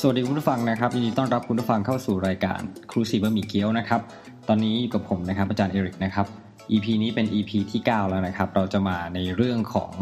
[0.00, 4.00] สวัสดีคุณผู้ฟังนะครับยินดีต้อนรับคุณผู้ฟังเข้าสู่รายการครูสีบะหมี่เกี๊ยวนะครับ
[4.48, 6.26] ตอนนี้อยู่กับผมนะครับอาจารย์เอริกนะครับ
[6.70, 9.92] EP นี้เป็น EP ที่ 9 แล้วนะครับ เราจะมาในเรื่องของ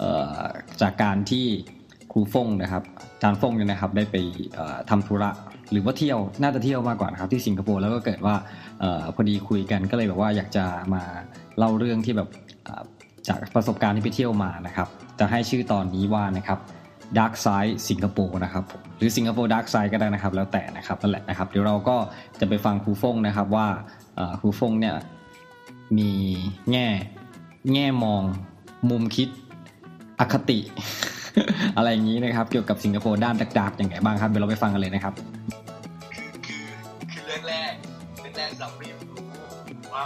[0.00, 0.02] อ
[0.42, 0.46] อ
[0.80, 1.46] จากการที่
[2.12, 2.82] ครูฟงนะครับ
[3.14, 4.16] อาจารย์ฟงเนี่ยนะครับได้ไป
[4.54, 5.30] เอ่อทำธุระ
[5.70, 8.34] หรือว่าเที่ยวน่าจะเที่ยวมากกว่านะครับที่สิงคโปร์แล้วก็เกิดว่า
[8.82, 10.64] ออพอดีคุยกันก็เลยแบบว่าอยากจะ
[10.94, 11.02] มา
[11.58, 12.28] เล่าเรื่องที่แบบ
[13.28, 16.60] จากประสบการณ์ที่ไปเที่ยวมานะครับ จะให้ชื่อตอนนี้ว่านะครับ
[17.18, 18.64] Dark Side สิงคโปร์นะครับ
[18.98, 21.96] หรือสิงคโปร์ Dark Side ก็ได้นะครับ แล้วแต่นะครับนั่นแหละนะครับ เดี๋ยวเราก็
[22.40, 23.66] จะไปฟังครูฟงนะครับว่า
[24.40, 24.94] ครูฟงเนี่ย
[25.98, 26.10] มี
[26.70, 26.86] แง่
[27.72, 28.22] แง่มอง
[28.90, 29.28] มุมคิด
[30.20, 30.58] อคติ
[31.76, 35.14] อะไรอย่างนี้นะครับ เกี่ยวกับสิงคโปร์ด้านดักๆอย่างไรบ้างครับ เดี๋ยวเราไปฟังกันเลยนะครับ
[36.44, 36.64] คือ
[37.12, 37.72] คือเรื่องแรก
[38.20, 39.26] เรื่องแรกเราเรียนรู้
[39.92, 40.04] ว่า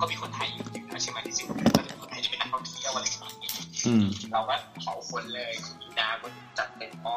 [0.00, 3.43] ก็มีคนไทยอยู่นะใช่ไหมที่สิงคโปร์ก็มีคนไทยที่เป็นนักท่องเที่ยวอะไรอย่าง
[3.84, 7.16] เงี้ยอืมเราก็เผาคนเลยคือมีนาก็จัดเต็มหม้อ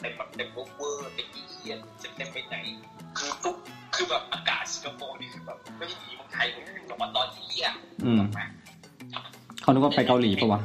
[0.00, 2.56] เต็มแบบเต็มเวอร์เวอร์เต็มอีเทียนจะเต็มไปไหน
[3.18, 3.56] คือทุก
[3.94, 8.40] คือแบบอากาศสิงคโปร์นี่คือแบบไม่ได้มีเมืองไทยมันลงมาตอนที่อะอืมถูกไหม
[9.62, 10.60] เขานึกว่าไปเกาหลีปะวะ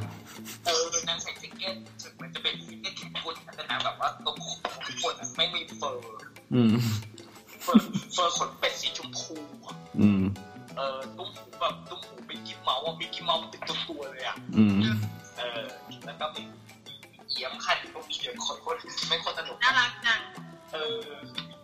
[0.66, 4.36] เออนางใส่แจ็คเก็ตถึงมันจะเป็นแจ็คเก็ตแขนกุดแต่นางแบบว่าตรง
[4.86, 6.02] ทุกคนอะไม่มีเฟอร์
[6.54, 6.72] อืม
[7.62, 7.82] เฟอร์
[8.14, 9.36] เฟอร์ขนเป็ดสีชมพู
[9.66, 10.22] อะอืม
[10.76, 14.76] เออตุ้มหูแบบตุ้มหูเป็นกิ๊บเมาส์อะมีกิ๊บเมาส์ติดตัวตัวเลยอะอืม
[15.38, 15.60] เออ
[16.06, 16.42] แล้วก็มี
[17.30, 18.76] เยี่ยมคันก็มีเดี๋ยวคนคน
[19.08, 20.20] ไม่คนสนุกน่ารักจัง
[20.72, 20.98] เออ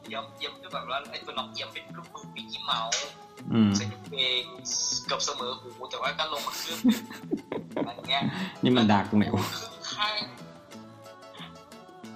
[0.07, 3.05] เยี่ยมเยี่ยมก็แบบว่าไอ้ตัวน้องเยี่ยมเป็นลูกมือมีกิ๊บเมาส์
[3.53, 4.45] อืมใส่กางเกง
[5.07, 6.79] เกือบเสมอหูแต่ว่าก็ลงมาครึ่ง
[7.77, 8.23] อะไรเงี้ย
[8.63, 10.17] นี่มันดักตรงไหนวะครึ่งข้าง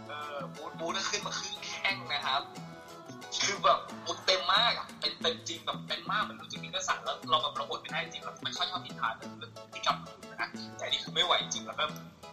[0.08, 2.42] เออบูทบูทก็ขึ้นมาครึ่งแข้งนะครับ
[3.42, 9.96] คือแบบบูทเต็มมากอะเป็นเต็มจริงแบบเป็นมากเหมือนรู้จริงๆก็สั่นแล้วเราแบบเราอดไม่ได้จริงเราไม่ค่อยชอบพิธาเรื่องที่กลับ
[10.40, 11.90] นะแต่อันนี่คือไม่ไหวจริงแล้วแบบ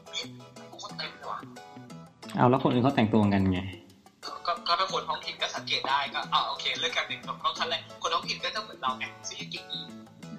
[0.08, 0.24] เฮ้ย
[0.70, 1.40] กูก็เต็มเลยว่ะ
[2.36, 3.60] เอาแล้วคนอื่นเขาแต่งตัวกันไง
[4.46, 9.90] ก็ก็เป็นคนท้องถิ่นก็สังเกตได้ก็อ่าโอเคเรื่องการแต่งตัวเขาขั้นแรกคนท้องถิ่นก็จะเหมือนเราไงเสื้อกิ๊กยีน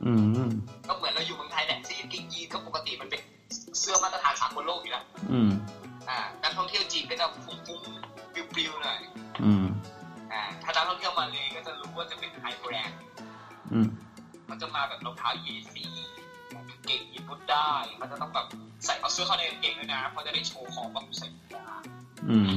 [0.04, 0.12] อื
[0.47, 0.48] ม
[0.88, 3.21] ก็เหมือนเราอยู่เมืองไทยแหละเสื้อกิ๊กยีนก็ปกติมันเป็น
[3.78, 5.50] เสื้อมาตรฐานสากลโลกอยู่แล้วอืม
[6.09, 9.16] อ่านักท่องเที่ยวจีนก็จะฟุ้งๆปลิวๆหน่อยอืมอ่า
[11.03, 12.99] ถ้านักท่องเที่ยวมาเลยก็จะรู้ว่าจะเป็นไฮแบรนด์
[13.73, 13.89] อืม
[14.51, 15.84] มันจะมาแบบรองเท้าเยซี
[16.69, 17.71] กางเกงยีนพุดได้
[18.01, 18.47] มันจะต้องแบบ
[18.84, 21.69] ใส่เอาเสื้อเข้าในกางเกงด้วยนะ เพราะจะได้โชว์ของแบบใส่ได้
[22.31, 22.51] อืม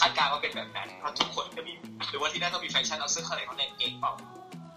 [0.00, 1.72] คาดการณ์ว่าเป็นแบบนั้น เพราะทุกคนก็มี
[2.10, 4.12] หรือว่าที่นั่นก็มีแฟชั่นเอาเสื้อเข้าในเขาในกางเกงเปล่า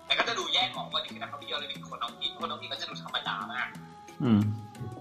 [0.06, 3.68] แต่ก็จะดูแยกออกว่านี่คือนักท่องเที่ยวเลยนี่คือคนท้องถิ่นคนท้องถิ่นก็จะดูธรรมดามาก
[4.24, 4.40] อืม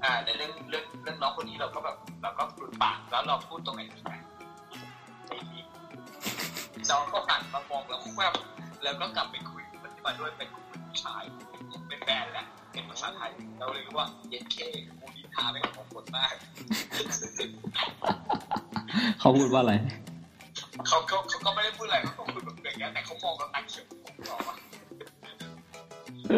[0.05, 4.25] อ่าในเรื่องเรื่องเรื่องน้องคนนี้เราก็แบบเราก็ปลุดปากแล้วเราพูดตรงไหนดีไหมไม่มี
[6.91, 8.33] น้องก็หันมามองแล้วแวบ
[8.83, 11.23] แล้วก็กลับไปคุยกับคนที่มาด้วยเป็นผู้ชาย
[11.89, 14.57] เป็นแฟนแหละเป็นภาษาไทยเราเลยรู้ว่าเย็นเค
[15.01, 16.35] กูนิทาเป็นของคนมาก
[19.21, 19.75] เขาพูดว่าอะไร
[20.87, 24.57] เขาเขาเขาก็ไม่ได้พูดอะไรเขาก็คุยแบบอย่างเงี้ยแต่เขามองเราตาเขียวผมหรอกอะ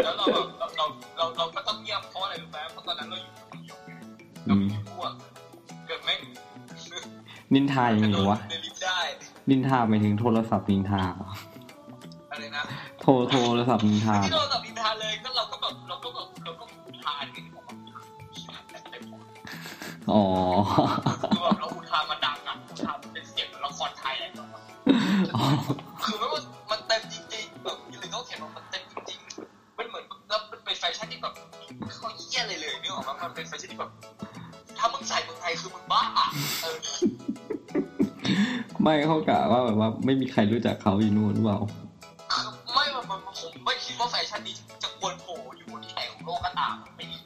[0.05, 0.87] แล้วเราแบบเราเรา
[1.17, 3.91] เราเราก็ต้องเงียบเพราะอะไรรู้ไหมเพราะตอนนั้นเราอยู่คนเดียวไง
[4.47, 5.13] เราไม่มีพวก
[5.87, 6.15] เกิดไม่
[7.55, 9.01] นินทายังไงวะในลิฟต์ได้
[9.51, 11.31] นินทาไปถึงโทรศัพท์นินทาเหรอ
[12.33, 12.63] อะไรนะ
[13.01, 16.65] โทรโทรศัพท์นินทาที่เราตัดสินทาเลยก็เราก็แบบเราก็แบบเราก็
[17.05, 17.77] ทานกันที่บอกว่า
[18.91, 19.25] เต็มหมด
[20.13, 20.25] อ๋อ
[21.35, 24.65] คือแบบเราอุทานมาดังอะอุทานเป็นเสียงเหมือนละครไทยอะไรแบบนั้น
[25.37, 25.45] อ๋อ
[26.05, 31.35] คือไม่ว่ามันเต็มจริงๆแบบยี่หรือเขาเขียนว่ามันเต็มจริงๆมันเหมือนแล้วมันเป็นแฟชั่นที่แบบ
[31.95, 33.91] เขาเยี่ยเลยเลยนึกออกไหมมันเป็นแฟชั่นที่แบบ
[34.79, 36.27] ถ้ามึงใส่เมืองไทยคือมึงบ้าอะ
[36.58, 36.58] เออ
[38.88, 41.59] ไม่เขากะว่าแบบว่าไม่มีใครรู้จักเขาอยู่นู่นหรือเปล่า
[42.72, 42.84] ไม่
[43.41, 47.19] ผมไม่คิดว่าแฟชั่นนี้จะควรโผล่อยู่ที่ไหนของโลกก็ตามมันไม่มี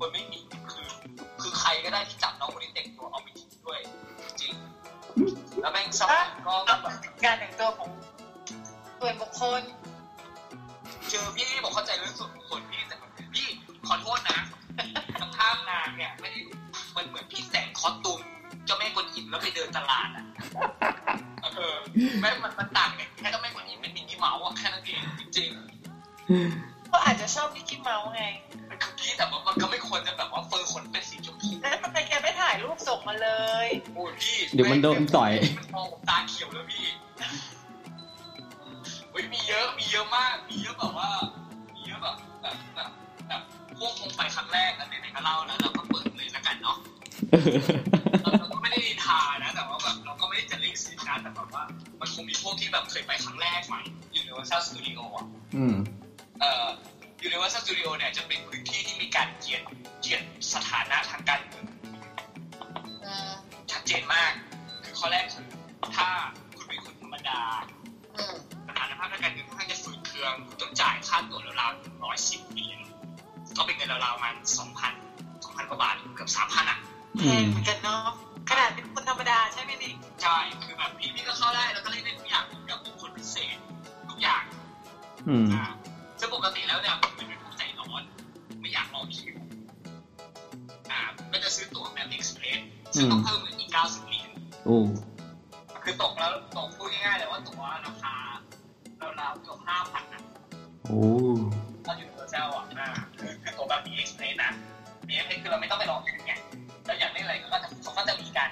[0.00, 0.38] มันไม่มี
[0.72, 0.88] คือ
[1.40, 3.78] คือใครก็ได้ที่จับน้องคนนี้แต่งตัวเอาไปทิ้งด้วย
[4.40, 4.54] จริง
[5.60, 6.94] แล้วแม่งซับก็แบบ
[7.24, 7.90] การแต่งตัวของ
[9.00, 9.62] ส่วนบุคคล
[11.10, 13.46] เจอพี่บอกเข้าใจเรื่องส่วนบุคคลพี่แต่แบบพี่
[13.88, 14.38] ขอโทษนะ
[15.20, 16.40] ทางข้างนางเนี่ยไม่ได้
[16.96, 18.20] มันเหมือนพี่แต่งคอสตูม
[18.66, 20.24] เจ้าแม่กวนอิมแล้วไปเดินตลาดอะ
[22.20, 25.00] แม่งมันมันต่างกันแค่เจ้าแม่กวนอิมเป็นมินิเมาส์อะแค่นั้นเอง
[25.36, 25.50] จริง
[26.92, 33.30] ก็อาจจะชอบมิกกี้เมาส์ไงๆมันคือพี่แต่ว่ามันก็ไม่ควรจะแบบว่า fur ขนเป็นสีชมพูแล้วทำไมแกไม่ถ่ายรูปส่งมาเล
[33.66, 36.86] ยโอ้ยพี่เดี๋ยวมันโดนต่อยมันมองผมตาเขียวแล้วพี่
[39.10, 41.10] เฮ้ยมีเยอะมีเยอะมาก มีเยอะแบบว่า
[41.74, 42.90] มีเยอะแบบแบบแบบ
[43.28, 43.42] แบบ
[43.78, 46.76] พวกคงไปครั้งแรกแล้วไหนๆก็เล่าแล้วเราก็เปิดเลยแล้วกันเนาะ
[48.22, 49.43] เราเราก็ไม่ได้ทาน
[52.14, 53.82] คงมีพวกที่แบบเคยไปครั้งแรกใหม่
[54.22, 55.26] Universal Studio อะ
[55.56, 55.74] อืม
[56.40, 56.66] เอ่อ
[57.28, 59.64] Universal Studio เนี่ยจะเป็นพื้นที่ที่มีการเกียรติ
[60.00, 61.66] เกียรติสถานะทางการเมือง
[63.04, 63.30] อืม
[63.72, 64.32] ชัดเจนมาก
[64.84, 65.48] คือข้อแรกคือ
[65.96, 66.08] ถ้า
[66.56, 67.40] คุณเป็นคนธรรมดา
[68.16, 68.34] อืม
[68.68, 72.78] สถานภาพทางการเงินค่อนข้างจะฝืดเคืองคุณต้องจ่ายค่าตั๋วราวๆร้อยสิบเหรียญ
[73.56, 74.92] ก็เป็นเงินราวๆประมาณสองพัน
[75.44, 76.78] สองพันกว่าบาทเกือบสามพันอะ
[77.18, 78.08] แพงเหมือนกันเนาะ
[78.50, 79.92] ขนาดเป็นคนธรรมดาใช่ไหมนี่
[80.22, 83.56] ใช่คือแบบพี่พี่ก็เข้าได้แล้วก็เล่นได้ทุกอย่างกับเป็นคนพิเศษ
[84.10, 84.42] ทุกอย่าง
[85.28, 85.64] อืมอ่า
[86.18, 88.02] ซึ่งปกติแล้วเนี่ยผมเป็นผู้ใจร้อน
[88.60, 89.36] ไม่อยากรอคิว
[90.90, 91.00] อ่า
[91.32, 92.60] ก็จะซื้อตั๋วแบบเอ็กซ์เพรส
[92.94, 94.30] ซึ่งต้องเพิ่มเหมือนอีกเก้าสิบเหรียญ
[94.64, 94.78] โอ้
[95.82, 98.14] คือตกแล้วตกพูดง่ายๆเลยว่าตั๋วราคา
[99.20, 100.22] ราวๆเกือบห้าพันนะ
[100.84, 101.00] โอ้
[101.84, 102.88] ถ้าอยู่เออเซลอะอ่า
[103.18, 104.52] คือคือตั๋วแบบมีเอ็กซ์เพรสนะ
[105.08, 106.23] มีเอ็กซ์เพรสคือเราไม่ต้องไปรอคิว
[106.84, 108.50] ไงแล้วอยากเล่นอะไรก็จะเขาก็จะมีการ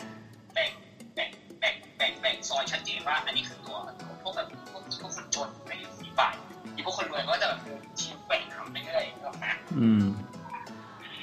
[0.54, 0.70] แบ่ง
[1.14, 1.30] แบ่ง
[1.60, 6.34] แบ่งแบ่งแบ่งซอยชัดเจนว่า อันนี้คือตัวตัวพวกแบบพวกพวกคนจนในฝีฝ่าย
[6.74, 7.60] ที่พวกคนรวยก็จะแบบ
[7.98, 10.02] ทีมแบ่งทำไปเรื่อยๆก็นะอืม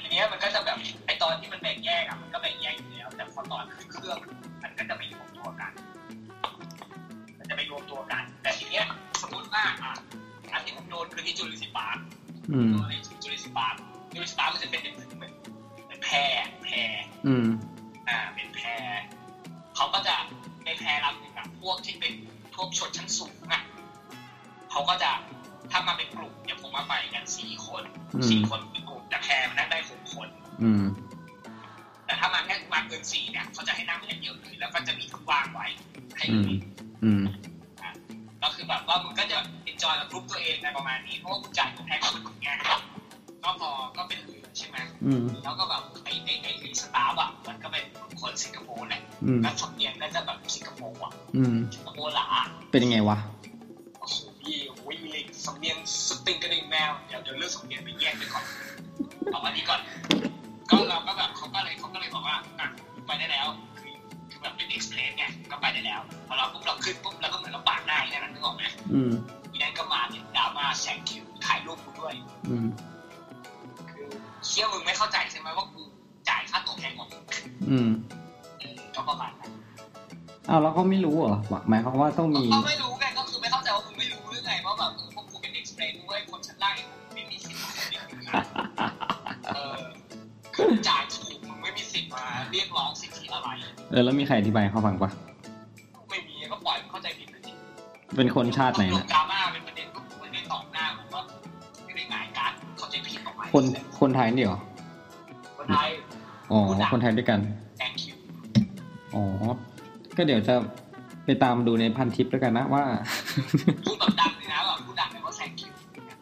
[0.00, 4.16] ทีเนี้ยมันก็จะแบบไอตอนที่มันแบ่งแยกอะมันก็แบ่งแยกอยู่แล้วแต่พอตอนขึ้นเครื่อง
[4.62, 5.72] มันก็จะไปรวมตัวกัน
[7.38, 8.86] มันจะไปรวมตัวกัน แต่ทีเนี้ย
[9.22, 9.92] สมมติว่าอะ
[10.52, 11.96] อันที่ผมโดนคือที่ Jurassic Park
[12.50, 13.74] อืมโดนใน Jurassic Park
[14.12, 15.32] Jurassic Park มันจะเป็นเหมือน
[16.10, 16.18] พร
[16.64, 16.74] แพร
[17.26, 17.46] อืม
[18.08, 18.68] อ่า เป็นแพร
[19.76, 20.14] เขาก็จะ
[20.64, 22.12] ในแพรลำหนึ่งอะพวกที่เป็น
[22.54, 23.62] พวกชนชั้นสูงอะ
[24.70, 25.10] เขาก็จะ
[25.70, 27.82] ถ้ามาเป็นกลุ่มอย่างผมมาไปกันสี่คน
[28.14, 30.28] อืมสี่คนเป็นกลุ่มแต่แพมันนั่งได้หกคน
[30.62, 30.84] อืม
[32.04, 35.66] แต่ถ้ามาแค่มาเกินสี่เนี่ยเขาจะให้นั่งแค่เดียวเลยแล้วก็จะมีที่ว่างไว้
[36.16, 36.58] ให้อืเลมย
[37.04, 37.22] อืม
[38.42, 42.48] ก็คือแบบว่ามึงก็จะเอนจอยกับกลุ่มตัวเองในประมาณนี้เพราะว่ามึงจ่ายตัวแพงกับมึงไง
[43.42, 47.84] ก็พอก็เป็นเรือ ใช่ไหมอืมแล้วก็แบบไอ้ไอ้ไอ้ไอ้สตาฟอะมันก็เป็น
[48.20, 52.26] คนสิงคโปร์แหละอืมแล้วสำเนียงก็จะแบบสิงคโปร์อะอืมสิงคโปร์หลา
[52.70, 53.18] เป็นยังไงวะ
[54.00, 54.56] โอ้โหพี่
[54.86, 55.76] วิเลยสำเนียง
[56.08, 58.44] สติงกระดิ่งแมวเดี๋ยวเดี๋ยวเลือกสำเนียงไปแยกไปก่อน
[59.30, 59.80] เอาอันนี้ก่อน
[60.70, 62.68] ก็เราก็แบบเขาก็เลยเขาก็เลยบอกว่าอะ
[63.06, 63.46] ไปได้แล้ว
[63.78, 63.92] คือ
[64.30, 68.64] คือแบบเป็นเอ็กซ์เพรสไงก็ไปได้แล้วพอเราปุ๊บเราขึ้นปุ๊บเราก็เหมือนเราปาดหน้าอย่างนั้นนึกออกไหม
[68.94, 69.12] อืม
[69.50, 72.14] อีนั้นก็มาเนี่ยดราม่าแซงคิวถ่ายรูปกูด้วย
[72.50, 72.89] อืมคือ
[74.60, 75.82] เชี่ยมึงไม่เข้าใจใช่ไหมว่ากู
[76.28, 77.22] จ่ายค่าตั๋วแพงกว่ามึง
[77.70, 77.88] อืม
[78.60, 79.50] เออก็ประมาณนั้น
[80.48, 86.74] อ้าวแล้วเขาไม่รู้เหรอหมายความว่าต้องมีเขาไม่รู้ไงก็คือไม่เข้าใจว่ามึงไม่รู้หรือไงว่าแบบเออพวกกูเป็นเอ็กซ์เพรสด้วยคนชั้นล่าง
[87.14, 88.32] ไม่มีสิทธิ์มาเรียกมึงนะ
[89.54, 89.78] เออ
[90.56, 93.48] คือจ่ายถูกมึงไม่มีสิทธิ์มาเรียกร้องสิทธิอะไร
[93.90, 95.10] เออแล้วมีใครอธิบายให้เขาฟังปะ
[96.10, 97.52] ไม่มีก็ปล่อยมันเข้าใจผิดไปสิ
[98.16, 99.39] เป็นคนชาติไหนลนะงดราม่า
[103.52, 103.64] คน
[104.00, 104.60] คนไทยนี่เหรอ
[105.58, 105.88] คนไทย
[106.50, 106.60] อ๋อ
[106.92, 107.40] คนไทยด้วยกัน
[107.80, 108.14] thank you
[109.14, 109.24] อ๋อ
[110.16, 110.54] ก็เดี๋ยวจะ
[111.24, 112.84] ไปตามดูในพันทิปแล้วกันนะว่า
[113.86, 115.70] พูดแบบดังเลยนะแบบพูดดังเลยว่า thank you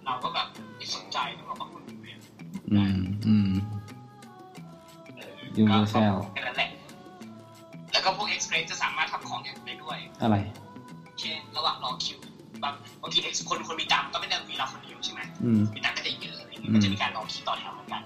[0.04, 0.46] เราก็แบบ
[0.76, 2.18] ไม่สนใจเราก็พูดอยู่เนี่ย
[2.72, 3.50] อืมอืม
[5.16, 6.70] เออ Universal ก็แค่นั้นแหละ
[7.92, 10.36] แล้วก็พวก express จะสามารถทำของอย่างอื่นได้ด้วย อะไร
[11.20, 12.18] เช่นระหว่างรอคิว
[12.62, 15.94] บางบางที Ex- คนคนมีตังค์ก็ไม่ได้มีเราคนเดียวใช่ไหมอืมมีตัง
[16.68, 18.02] มก็จะมีการรอคิวต่อแถวเหมือนกัน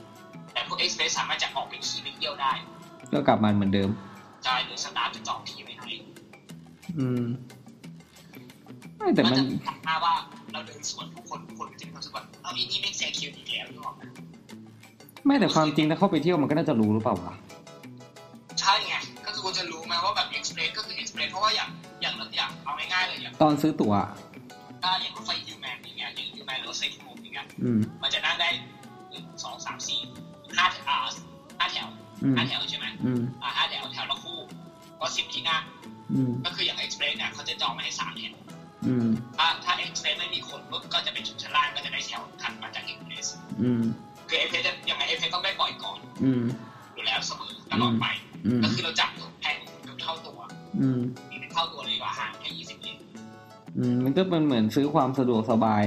[0.52, 2.52] แต่พวก express สามารถจะออกไปขี่ไปเที่ยวได้
[3.12, 3.90] ก็กลับมาเหมือนเดิม
[4.44, 5.90] ใช่หรือสตาฟจะจองที่ไว้ให้
[6.98, 7.24] อืม
[8.96, 10.14] ไม่แต่มันก็จะทำหน้าว่า
[10.52, 14.02] เราเดินสวนผู้คนผู้คนก็จะมีความรู้สึกว่าเอาอีนี่ไม่แซงคิวอีกแล้วนึกออกไหม
[15.26, 17.34] ไม่แต่ความจริงถ้าเข้าไปเที่ยวมันก็น่าจะรู้หรือเปล่าวะ
[18.60, 18.94] ใช่ไง
[19.26, 21.68] ก็คือคุณจะรู้ไหมว่าแบบ express ก็คือ express เพราะว่าอย่าง
[22.02, 23.94] อย่างอย่างเอาง่ายๆเลยอย่างตอนซื้อตั๋ว
[24.82, 28.48] ถ้าอย่างรถไฟยูแมนอย่างเงี้ยอย่างยูแมนหรือรถไฟฟูอย่าง เงี้ยอืมมันจะนั่งได้
[29.10, 30.00] หนึ่งสองสามสี่
[30.56, 30.98] ห้าอ่า
[31.58, 31.88] ห้าแถว
[32.24, 34.38] อืมห้าแถวใช่ไหมอืมอ่าห้าแถวแถวละคู่
[35.00, 35.62] ก็สิบที่นั่ง
[36.12, 38.34] อืมก็คืออย่าง express เนี่ยเขาจะจองมาให้สามแถว
[38.86, 43.26] อืมถ้าถ้า express ไม่มีคนปุ๊บก็จะเป็นชุดชั้นล่างก็จะได้แถวถัดมาจาก express
[43.62, 43.82] อืม
[44.28, 46.42] คือ express จะยังไง express ต้องได้ปล่อยก่อนอืม
[46.94, 48.06] อยู่แล้วเสมอตลอดไป
[48.46, 50.38] อืมก็คือเราจับตัวแพงเกือบเท่าตัว
[50.80, 52.98] อืมนี่เป็นเท่าตัวเลยกว่าห่างแค่ยี่สิบเยน
[53.78, 55.84] อืมมันก็เป็นเหมือนซื้อความสะดวกสบาย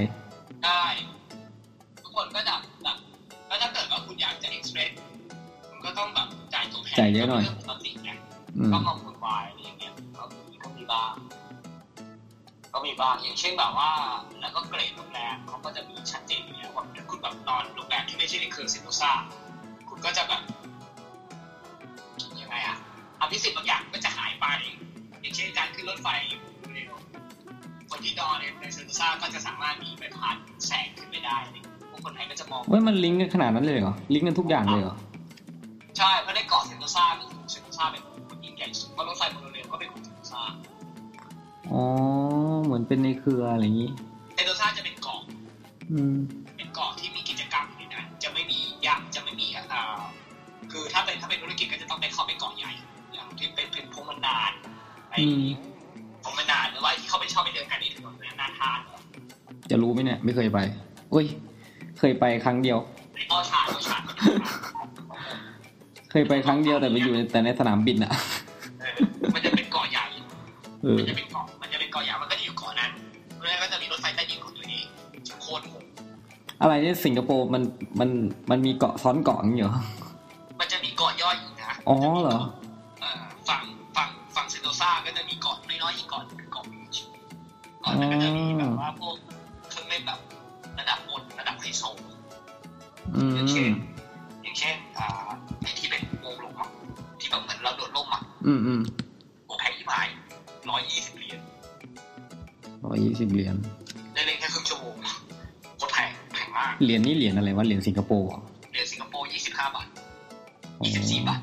[7.16, 8.10] เยอะหน่อยก็ป็เรื่องปกติไง
[8.58, 11.12] อืมก็มาวุ่นวายอะไรอย่างเงี้ยก็มีก็มีบ้าง
[12.72, 13.90] ก็มีบ้างอย่างเช่นแบบว่า
[14.40, 19.12] แล้วก็เกรดโรงแรมเขาก็จะมีชัดเจนอยู่แล้วว่าถ้าคุณแบบนอนโรงแรมที่ไม่ใช่ในเครือเซนโตซา
[19.88, 20.42] คุณก็จะแบบ
[22.40, 22.76] ยังไงอะ
[23.20, 24.46] อภิสิทธิ์บางอย่างก็จะหายไป
[25.20, 26.08] อย่างเช่นการขึ้นรถไฟ
[26.74, 26.92] เร็ว
[27.90, 31.36] คนที่นอนในในเซนโตซาก็จะสามารถมีไปผ่านแสงขึ้นไปได้
[31.90, 34.94] พวกคนไทยก็จะมองเว้ยมันลิงก์กันขนาดนั้นเลยเหรอลิงก์กันทุกอย่างเลยเหรอ
[41.76, 41.86] อ๋อ
[42.64, 43.90] เหมือนเป็นในเครืออะไรอย่างนี้
[44.34, 45.20] เซนโตซาจะเป็นเกาะ
[45.92, 46.16] อืม
[46.56, 49.82] เป็นเกาะที่มีกิจกรรมอยู่ในนั้นจะไม่มียักษ์จะไม่มีอ่า
[50.72, 52.72] คือถ้าเป็นถ้าเป็นธุรกิจก็จะต้องไปเข้าไปเกาะใหญ่
[53.14, 54.52] อย่างที่เป็นเป็นพงมันดาน
[55.10, 55.46] ไอ้อืม
[57.00, 58.96] ที่เขาไปชอบไปเดินกันนี่ถนนนาทานเหรอ
[59.70, 60.58] จะรู้ไหมเนี่ย ไม่เคยไป
[61.14, 61.26] อุ้ย
[61.98, 62.78] เคยไปครั้งเดียว
[63.14, 63.96] ในอ้อชาอ้อชา
[66.10, 68.12] เคยไปครั้งเดียวแต่ไปอยู่ในแต่ในสนามบินอะ
[68.80, 70.04] เออมันจะเป็นเกาะใหญ่
[70.82, 71.46] เออมันจะเป็นเกาะ
[76.60, 77.62] อะไรเนี่ยสิงคโปร์มัน
[78.00, 78.10] มัน
[78.50, 79.76] มันมีเกาะซ้อนเกาะอย่างเงี้ยเหรอ
[80.60, 82.38] มันจะมีเกาะย่อยอีกนะอ๋อเหรอ
[83.00, 83.62] เอ่อฝั่ง
[83.96, 86.96] ฝั่งฝั่งเซนโตซาก็จะมีเกาะน้อยๆอีกเกาะหนึ่งเป็นเกาะบีช
[87.80, 89.14] เกาะนั้นก็จะมีแบบว่าพวก
[89.70, 90.20] เครื่องเล่นแบบ
[90.78, 91.82] ระดับบนระดับไฮโซ
[93.14, 93.72] อือย่างเช่มน
[94.42, 95.06] อย่างเช่นอ่า
[95.62, 96.68] ไอ้ที่เป็นวงลมอะ
[97.20, 98.80] ที่แบบเหมือนเราโดดร่มอะอืมอืม
[99.46, 100.08] โอ้แพงยี่หาย
[100.70, 101.40] ร้อยยี่สิบเหรียญ
[102.84, 103.56] ร้อยยี่สิบเหรียญ
[106.82, 108.40] เหรียญนี่เหรียญอะไรวะเหรียญสิงคโปร์เหรอ
[108.70, 109.86] เหรียญสิงคโปร์ยี่สิบห้าบาท
[110.78, 111.40] อ๋อยี่สิบสี่บาท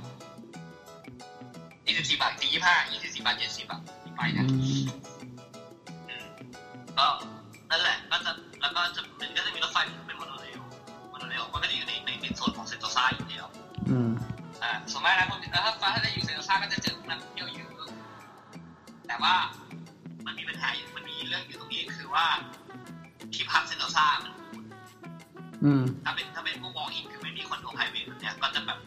[1.87, 3.81] ยี่สิบสี่บาทตียี่ห้ายี่สิบสี่บาทเจ็ดสิบบาท
[4.15, 4.47] ไปอืนะม
[6.09, 6.25] อืม
[6.97, 7.07] ก็
[7.69, 10.59] นั่นแหละก็จะแล้วก็จะมันก็จะมีรถไฟเป็น monorail
[11.09, 13.45] monorail มันก็จะอยู่ในในในส่วนของเซนโตซาอยู่แล้ว
[13.89, 14.09] อืม
[14.63, 17.89] อ่าส่วนมากนะพวกนี้ถ้าฟ้าถ้าได้อยู่เซนโตซาก็จะเจอนักท่องเที่ยวเยอะ
[19.07, 19.33] แต่ว่า
[20.25, 22.25] มันมีปัญหาอยู่มันมีเรื่องอยู่ตรงนี้คือว่า
[23.33, 24.42] ที่พักเซนโตซามันอืม
[26.05, 28.79] ถ้าเป็นถ้าเป็นพวก walk-in คือไม่มีคอนโด private แบบเนี้ยก็จะแบบ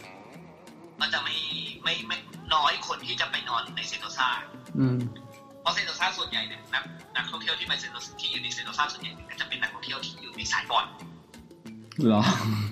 [1.00, 1.36] ก็จะไม่
[1.82, 2.18] ไม่ไม่
[2.54, 4.28] น้อยคนที่จะไปนอนในเซนโตซา
[4.78, 4.96] อืม
[5.60, 6.82] เพราะเซนโตซาส่วนใหญ่เนี่ยนัก
[7.16, 10.86] นักท่องเที่ยวที่ไปเซนโตซาที่อยู่ในเซนโตซาส่วนใหญ่เนี่ยก็จะเป็นนักท่องเที่ยวที่อยู่ในสายบอล
[12.06, 12.22] เหรอ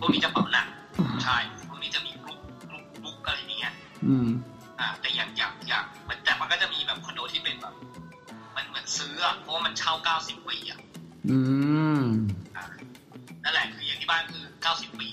[0.00, 0.66] พวกนี้จะเป๋าหนัก
[1.24, 1.36] ใช่
[1.68, 3.72] พวกนี้จะมีกรุ๊ปกรุ๊ปกรุ๊ปอะไรอย่างเงี้ย
[4.06, 4.26] อืม
[4.80, 7.74] อ่าแต่อย่างอย่างอย่างมันแต่มันก็จะมีแบบคอนโดที่เป็นแบบ
[8.56, 10.78] มันเหมือนซื้ออะเพราะว่ามันเช่า90ปีอะ
[11.30, 11.38] อื
[11.98, 12.43] มอ่า
[13.44, 15.08] นั่นแหละคืออย่างที่บ้านคือ 90 ปี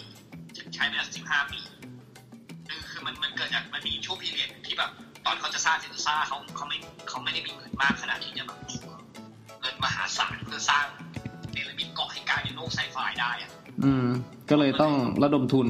[0.74, 1.60] ใช้ไปแล้ว15 ปี
[2.68, 4.90] คือคือมันมันเกิดจากมันมีช่วงพีเรียดที่แบบ
[5.26, 6.78] ตอนเขาจะสร้างเซนโตซ่าเขาเขาไม่
[7.10, 8.60] เขาไม่ได้มีเงินมากขนาดที่จะแบบ
[9.62, 10.86] เงินมหาศาลเพื่อสร้าง
[11.54, 13.52] เนรมิตเกาะให้กลายเป็นโลกไซไฟได้อะ
[13.84, 14.08] อืม
[14.50, 15.68] ก็เลยต้องระดมทุน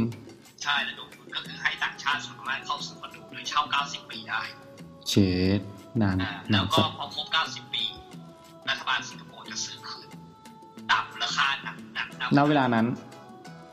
[0.63, 1.03] ใช่แล้วดู
[1.35, 4.41] ก็คือให้ต่างชาติสามารถเข้าสู่คอนโดโดยเช่า 90 ปีได้
[5.09, 5.13] เช
[5.57, 5.59] ด
[6.01, 7.83] นานอ่านาแล้นวสัก็กพอครบ 90 ปี
[8.69, 9.30] รัฐบาลสิงคโปร์จะซื้อคืน
[10.91, 12.85] ตามมูลค่าหนักหนักณเวลานั้น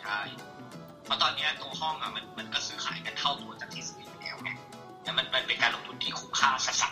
[0.02, 0.20] ใช่
[1.04, 4.50] เพราะตอนเนี้ยตัวห้องอะมันมันก็ซื้อขายกันเท่าตัวจากที่ซื้ออยู่แล้วไง
[5.02, 6.82] แต่มันมันเป็นการลงทุนที่คุ้มค่าสัส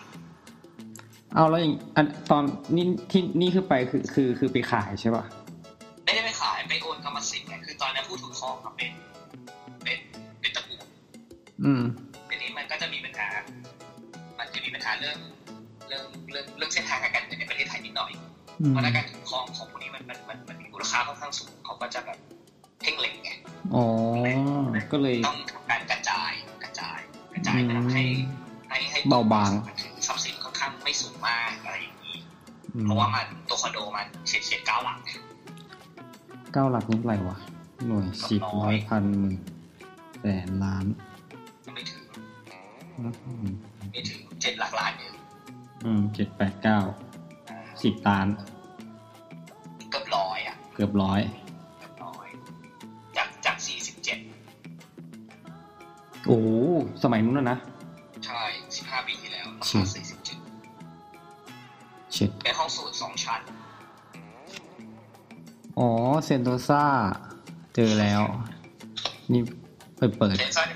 [1.34, 2.42] เอาแล้วอย่างอันตอน
[2.76, 8.92] นี่ที่นี่คือไปคือคือคือไปขายใช่ป่ะๆไม่ได้ไปขายไปโอนกรรมสิทธิ์ไงคือตอนนี้ผู้ถือครองอะเป็น
[9.84, 9.98] เป็น
[10.40, 10.84] เป็นตระกูล
[11.64, 11.82] อืม
[12.28, 13.28] ทีนี้มันก็จะมีปัญหา
[14.38, 15.18] มันจะมีปัญหาเรื่อง
[15.88, 18.10] เรื่องเรื่องเรื่องเส้นทางการเงินในประเทศไทยนิดหน่อย
[18.60, 19.75] อืมเพราะถ้าการถือครองของพวกนี้มันมัน
[20.92, 22.18] มันมันมีมูลค่าค่อนข้างสูงเขาก็จะแบบ
[22.80, 23.30] เพ่งเล็งไง
[23.74, 23.84] อ๋อ
[24.92, 26.98] ก็เลยต้องทำการกระจายกระจาย
[27.34, 28.04] กระจายไปทำให้
[28.68, 29.50] ให้ให้เบาบาง
[29.82, 32.16] ถือทรัพย์สินค่อนข้างไม่สูงมากอะไรอย่างนี้
[32.74, 35.18] อืมเพราะว่ามันตัวคอนโดมันเฉียดเฉียดเก้าหลักเนี่ย
[36.52, 37.36] เก้าหลักนี่เท่าไหร่วะ
[37.86, 39.36] หน่วยสิบร้ร้ออยยพันหมื่น
[40.20, 40.84] แสนล้าน
[41.74, 42.02] ไม่ถึง
[42.98, 43.46] อืม
[43.92, 45.12] ไม่ถึงเจ็ดหลักล้านเนี่ย
[45.84, 46.80] อืมเจ็ดแปดเก้า
[47.50, 48.26] อ่าสิบล้าน
[50.76, 51.20] เกือบร้อย
[51.78, 52.28] เกือบร้อย
[53.16, 54.18] จากจากสี่สิบเจ็ด
[56.26, 56.48] โอ้โห
[57.02, 57.58] สมัยนู้นนะนะ
[58.26, 58.42] ใช่
[58.76, 60.38] สิบห้าปีที่แล้วราชิคาสี่สิบเจ็ด
[62.12, 63.40] เช็ดเป็นห้องสูตรสองชั้น
[65.78, 65.88] อ๋อ
[66.24, 66.84] เซนโตซา
[67.74, 68.22] เจอแล้ว
[69.32, 69.40] นี่
[69.96, 70.75] ไปเปิดเซนซ่าเนี่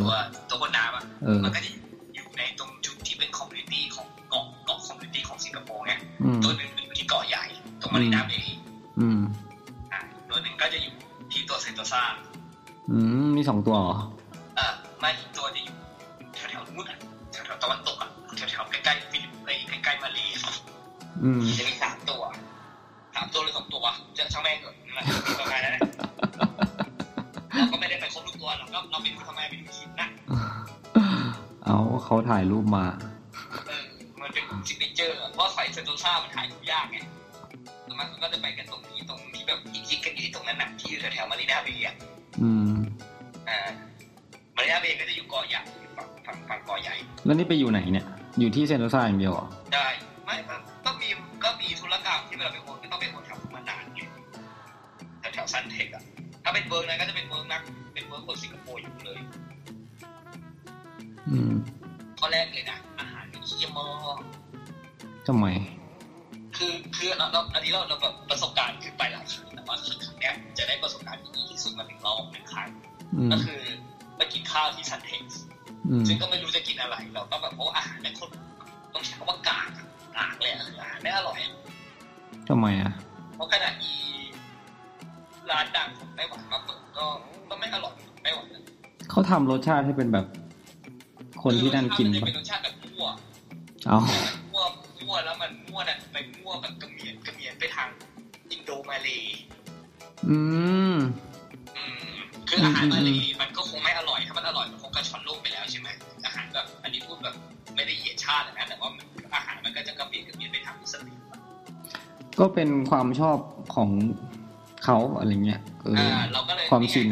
[0.00, 0.10] ตัว
[0.48, 1.70] ตัวบนน้ำอะเออมันก็จะ
[48.56, 49.45] อยู่ที่เซนโต
[89.96, 90.26] เป็นแบบ
[91.42, 93.08] คนที่นั่นกินคือปะมันจะเป็นรสชาติแบบมั่ว
[93.86, 93.98] เอา
[94.52, 94.64] มั่ว
[95.06, 97.88] มั่วแล้วมันมั่วน่ะไปมั่วแบบกระเมียนกระเมียนไปทาง
[98.50, 99.38] อินโดมาเลย์
[100.28, 100.38] อื
[100.94, 100.96] ม
[101.76, 102.14] อืม
[102.48, 105.88] คืออาหารมาเลย์มันก็คงไม่อร่อยถ้ามันอร่อยมันคงกระชอนโลกไปแล้วใช่ไหม
[106.24, 107.34] อาหารแบบอันนี้พูดแบบ
[107.74, 111.16] ไม่ได้เหยียดชาตินะแต่ว่ามันอาหารมันก็จะกระเมียนกระเมียนไปทางมุสลิม
[112.38, 113.38] ก็เป็นความชอบ
[113.74, 113.90] ของ
[114.84, 117.06] เขาอะไรเงี้ยเอออ่าเราก็เลยความชิน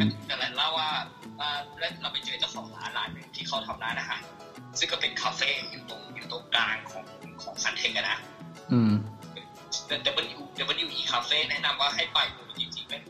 [11.49, 13.01] แนะนำว่าให้ไปดูจริงๆเลย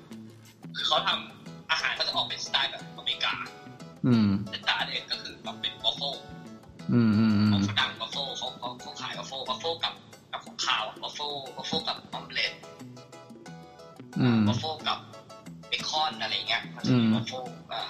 [0.76, 3.34] คือเขาทำอาหารเขาจะออกเป็นสไตล์แบบอเมริกา
[4.08, 6.14] อืมแต่จานเองก็คือแบบเป็นวอฟเฟิล
[6.94, 9.94] อืมอืมอืของมเขาดังวอฟเฟิลเขาเขาเขาขายวอฟเฟิลวอฟเฟิลกับ
[10.32, 12.54] กับของข้าววอฟเฟิลวอฟเฟิลกับ omelet
[14.20, 14.98] อืมวอฟเฟิลกับ
[15.68, 17.82] เบคอนอะไรเงี้ยมันจะมีอืมวอฟเฟิลอ่า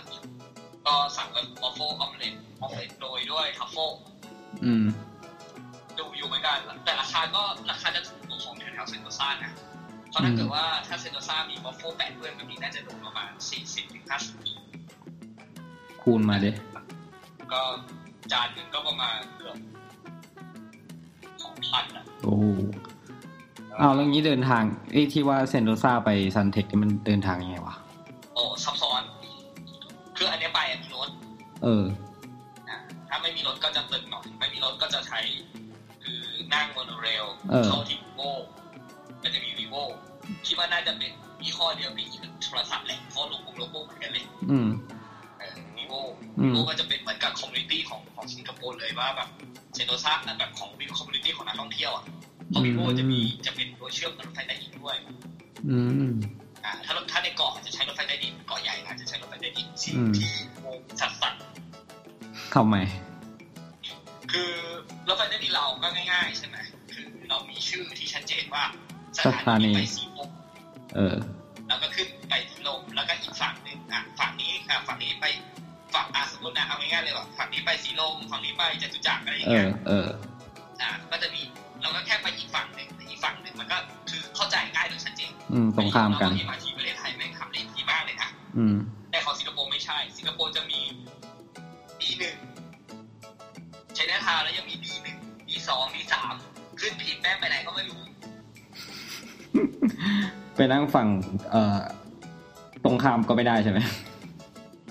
[0.86, 3.90] ก็สั่งเป็นวอฟเฟิล omelet omelet โรยด้วยทัฟเฟิล
[10.16, 14.36] ราะถ้าเกิดว่าถ้าเซนโตซ่ามีวอฟเฟิลแปดเพื่อนแบบนี้น่าจะโดนประมาณสี่สิบถึงห้าสิบ
[16.02, 16.52] คูณมาดิ
[17.54, 17.62] ก็
[18.32, 19.58] จานหนึ่งก็ประมาณเกือบ
[21.44, 22.46] สองพันอะโอ้โห
[23.80, 27.76] เอาแล้วงี้เดินทางไอ้ที่ว่าเซนโดซาไปซันเทคนี่มันเดินทางยังไงวะ
[28.34, 29.02] โอ้ซับซ้อน
[30.18, 31.10] คืออันเนี้ยไปอะมีรถ
[31.64, 31.86] เออ
[32.70, 32.78] อะ
[33.10, 35.20] ถ้าไม่มีรถก็จะตึงหน่อยไม่มีรถก็จะใช้
[36.04, 36.20] คือ
[36.54, 37.98] นั่งโมโนเรลเออเข้าที่
[41.66, 44.68] อเดียวกับอีกโทรศัพท์แหละเพราะโลโก้โลโก้เหมือนกันเลยอืม
[45.78, 45.94] วีโว
[46.38, 49.30] อืวีมโวก็จะเป็นเหมือนกับคอมมูนิตี้ของของสิงคโปร์เลยว่าแบบ
[49.76, 52.04] เซนโตซาแบบของวิวคอมมูนิตี้ของนักท่องเที่ยวอะ
[52.50, 54.96] เพราะวีโวจะมีจะเป็นตัวเชื่อมกับรถไฟใต้ดินด้วย
[55.70, 56.14] อืม
[56.66, 60.32] อ่าถ้ารถถ้าในเกาะจะใช้รถไฟใต้ดินเกาะใหญ่อาจจะใช้รถไฟใต้ดินที่อืมที่
[60.66, 61.42] วงสัตว์สัตว์
[62.54, 62.76] ทำไม
[64.32, 64.52] คือ
[65.08, 66.58] รถไฟใต้ดินเราก็ง่ายๆใช่ไหม
[66.94, 68.64] คือเรามีชื่อที่ชัดเจนว่า
[69.18, 70.30] สสถาถานีนีไปสีลม
[70.96, 71.18] เออ
[71.76, 75.26] แล้วก็ขึ้นไปสีลมแล้วก็อีกฝั่งหนึ่งอะฝั่งนี้อะฝั่งนี้ไป
[75.96, 80.08] ฝั่งอะสมมตินะเอาง่ายๆเลยว่าฝั่งนี้ไปสีลมฝั่งนี้ไปจตุจักรอะไรอย่างเอเงี้ยอเออ
[80.82, 81.42] อะก็จะมี
[81.82, 83.78] เราก็แค่ไปอีกฝั่งหนึ่งแต่อีกฝั่งหนึ่งมันก็
[84.10, 88.76] คือเข้าใจง่ายโดยชัดเจนอืมตรงข้ามกันที่มาที่ประเทศไทยแม่งทำได้ดีมากเลยนะอืม
[89.12, 90.80] แต่ของสิงคโปร์ไม่ใช่ สิงคโปร์จะมี
[92.00, 92.38] D หนึ่ง
[93.96, 96.34] ใช้หน้าทาวน์แล้วยังมี D หนึ่ง D สอง D สาม
[96.80, 98.02] ขึ้นผิดแม่งไปไหนก็ไม่รู้
[100.56, 101.08] ไปนั่งฝั่ง
[101.52, 101.80] เอ่อ
[102.84, 103.80] ตรงข้ามก็ไม่ได้ใช่ไหม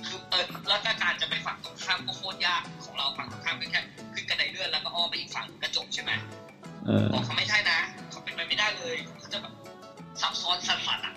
[0.06, 3.80] คือเออแล้วถ้าการจะไปฝั่งตรงข้ามก็โคตรยากของเราฝั่งตรงข้ามก็แค่
[4.14, 6.10] ขึ้นกระไดเลื่อนแล้วก็อ้อมไปอีกฝั่งกระจกใช่ไหม
[6.86, 7.78] เออบอกเขาไม่ใช่นะ
[8.10, 9.52] เขาเป็นไปไม่ได้เลยเขาจะแบบ
[10.20, 11.14] ซับซ้อนสัสๆอะ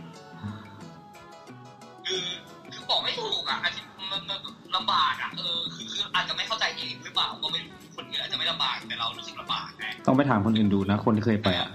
[2.07, 2.25] คือ
[2.73, 3.81] คือบอกไม่ถูกอะอาจจะ
[4.11, 4.39] มันมัน
[4.75, 11.67] ลำบากอะเออคือคืออาจจะไม่เข้าใจเองหรือเปล่าก็ไม่รู้คนอื่นอาจจะไม่ลำบากแต่เรารู้สึกลำบากไงต้องไปถามคนอื่นดูนะ คนที่เคยไปอะ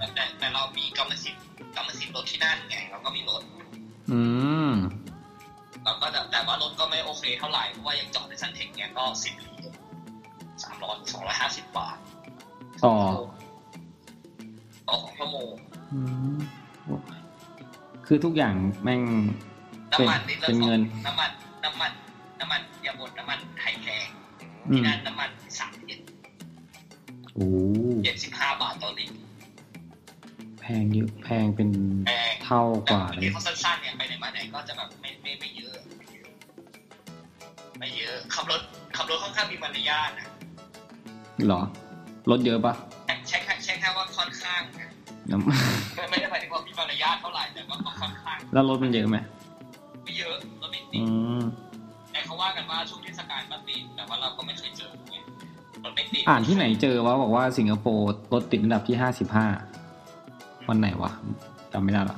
[18.15, 19.01] คือทุกอย่างแม่ง
[19.91, 21.31] น้ำมันลิตรละเป็นเงิน น้ำมัน
[21.63, 21.91] น้ำมัน
[22.39, 24.07] น้ำมันอย่าบ่นน้ำมันไทยแพง
[24.69, 25.99] อืที่มนั่นน้ำมันสามเหรียญ
[27.35, 27.47] โอ้
[28.05, 29.15] เจ็ดสิบห้าบาทต่อลิตร
[30.61, 31.69] แพงเยอะแพงเป็น
[32.07, 36.29] แพงเท่ากแต่ว่าวันเลนี้ยเขาสั้นๆเนี่ยไปไหนมาไหนก็จะแบบไม่ไม่ไม่เยอะไม่เยอะ
[37.77, 38.61] ไม่เยอะขับรถ
[38.95, 40.27] ขับรถค่อนข้างมีมารยาทนะ
[41.45, 41.61] เหรอ
[42.29, 42.73] รถเยอะปะ
[43.27, 44.82] ใช้แค่ใช้แค่ว่าค่อนข้างนะ
[45.33, 45.39] น้
[45.95, 49.17] ไม่ไม่ได้หมายถึงว่ามีมารยาทเท่าไหร่แต่ว่าก็ค่อนข้างำแล้วรถมันเยอะไหม
[50.03, 51.07] ไม่เยอะรถไม่ติอืด
[51.39, 51.43] ม
[52.11, 55.15] แต่เขาว่ากันว่าช่วงเทศกาลก็ติดแต่ว่าเราก็ไม่เคยเจอไง
[55.83, 59.47] รถไม่ติดอ่านที่ไหนเจอว่าบอกว่าสิงคโปร์รถติดอันดับที่ห้าสิบห้า
[60.69, 61.11] วันไหนวะ
[61.73, 62.17] จำไม่ได้ละ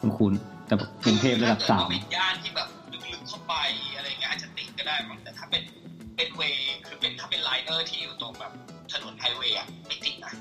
[0.00, 0.32] คุณคุณ
[0.66, 3.54] แต่กรุงเทพระดับสามถ้เกิดว่เป็นย่านที่แบบลึกๆเข้าไป
[3.96, 5.62] อะไรเงี้ยอาจจะติดก็ได้มั้งแต่ถ้าเป็น
[6.16, 8.52] เป็น way คือเป็นถ้าเป็น liner ที่อยู่ตรงแบบ
[8.92, 10.32] ถนนไฮเวย์อะไม่ติดนะ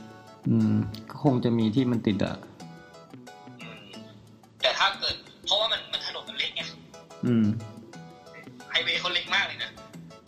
[0.49, 2.35] อืมก็ คงจะมีที่มันติดอะ
[3.61, 3.79] อืม
[4.61, 6.61] แต่ถ้าเกิด เพราะว่ามันมันถนนมันเล็กไง
[7.25, 7.45] อืม
[8.69, 9.71] ไฮเวย์เขาเล็กมากเลยนะ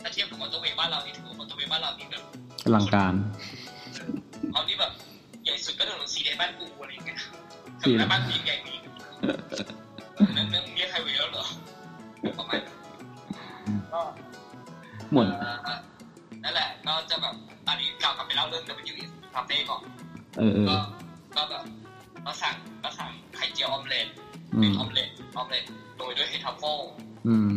[0.02, 2.22] ถ้าเทียบกับมอเตอร์เวย์บ้านเรานี่ถือว่ามอเตอร์เวย์บ้านเรานี่แบบ
[2.64, 3.14] อลังการ
[4.52, 4.92] เอานี่แบบ
[5.44, 7.18] ใหญ่สุดก็ถนนสีแดงบ้านปูอะไรอย่างเงี้ย
[7.82, 8.74] สี่แล้วบ้านพี่ใหญ่มี
[10.36, 11.44] นั่นนั่นเรียกไฮเวย์แล้วเหรอ
[12.38, 12.60] ประมาณ
[13.92, 14.00] ก็
[15.12, 15.78] หมดเอ่อ
[16.44, 17.34] นั่นแหละก็จะแบบ
[17.66, 20.01] ตอนนี้กลับกลับไปเล่าเรื่อง W E คาเฟ่ก่อนเออเออ
[20.68, 20.76] ก็
[21.36, 21.62] ก็แบบ
[22.24, 24.06] ก็สั่งก็สั่งไข่เจียว omelet
[24.54, 25.64] อืเป็นม omelet omelet
[25.96, 26.78] โรยด้วยเฮทัฟเฟิล
[27.26, 27.48] อืม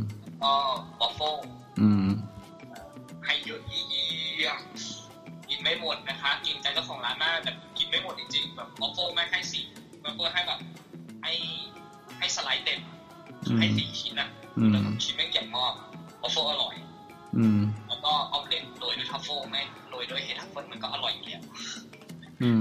[0.43, 0.53] ก็
[0.99, 1.35] วอฟเฟิล
[1.79, 2.05] อืม
[3.25, 3.81] ให้เยอะอี
[4.47, 4.59] อะ
[5.49, 9.63] กินไม่หมดนะคะกินใจเจ้าของร้านมากแต่กินไม่หมดจริงๆแบบวอฟเฟิลไม่ให้สี่
[10.03, 10.59] วอฟเฟิลให้แบบ
[11.23, 11.31] ให้
[12.17, 12.79] ให้สไลด์เต็ม
[13.47, 15.73] อืมให้สี่ชิ้นนะอืมแล้วแบบชิ้นไม่งใหญ่มาก
[16.21, 16.75] วอฟเฟิลอร่อย
[17.37, 21.74] อืมแล้วก็ omelet โรยด้วยทัฟเฟิลไม่โรยด้วยเฮทัฟเฟิลมันก็อร่อยอยู่แล้วอืม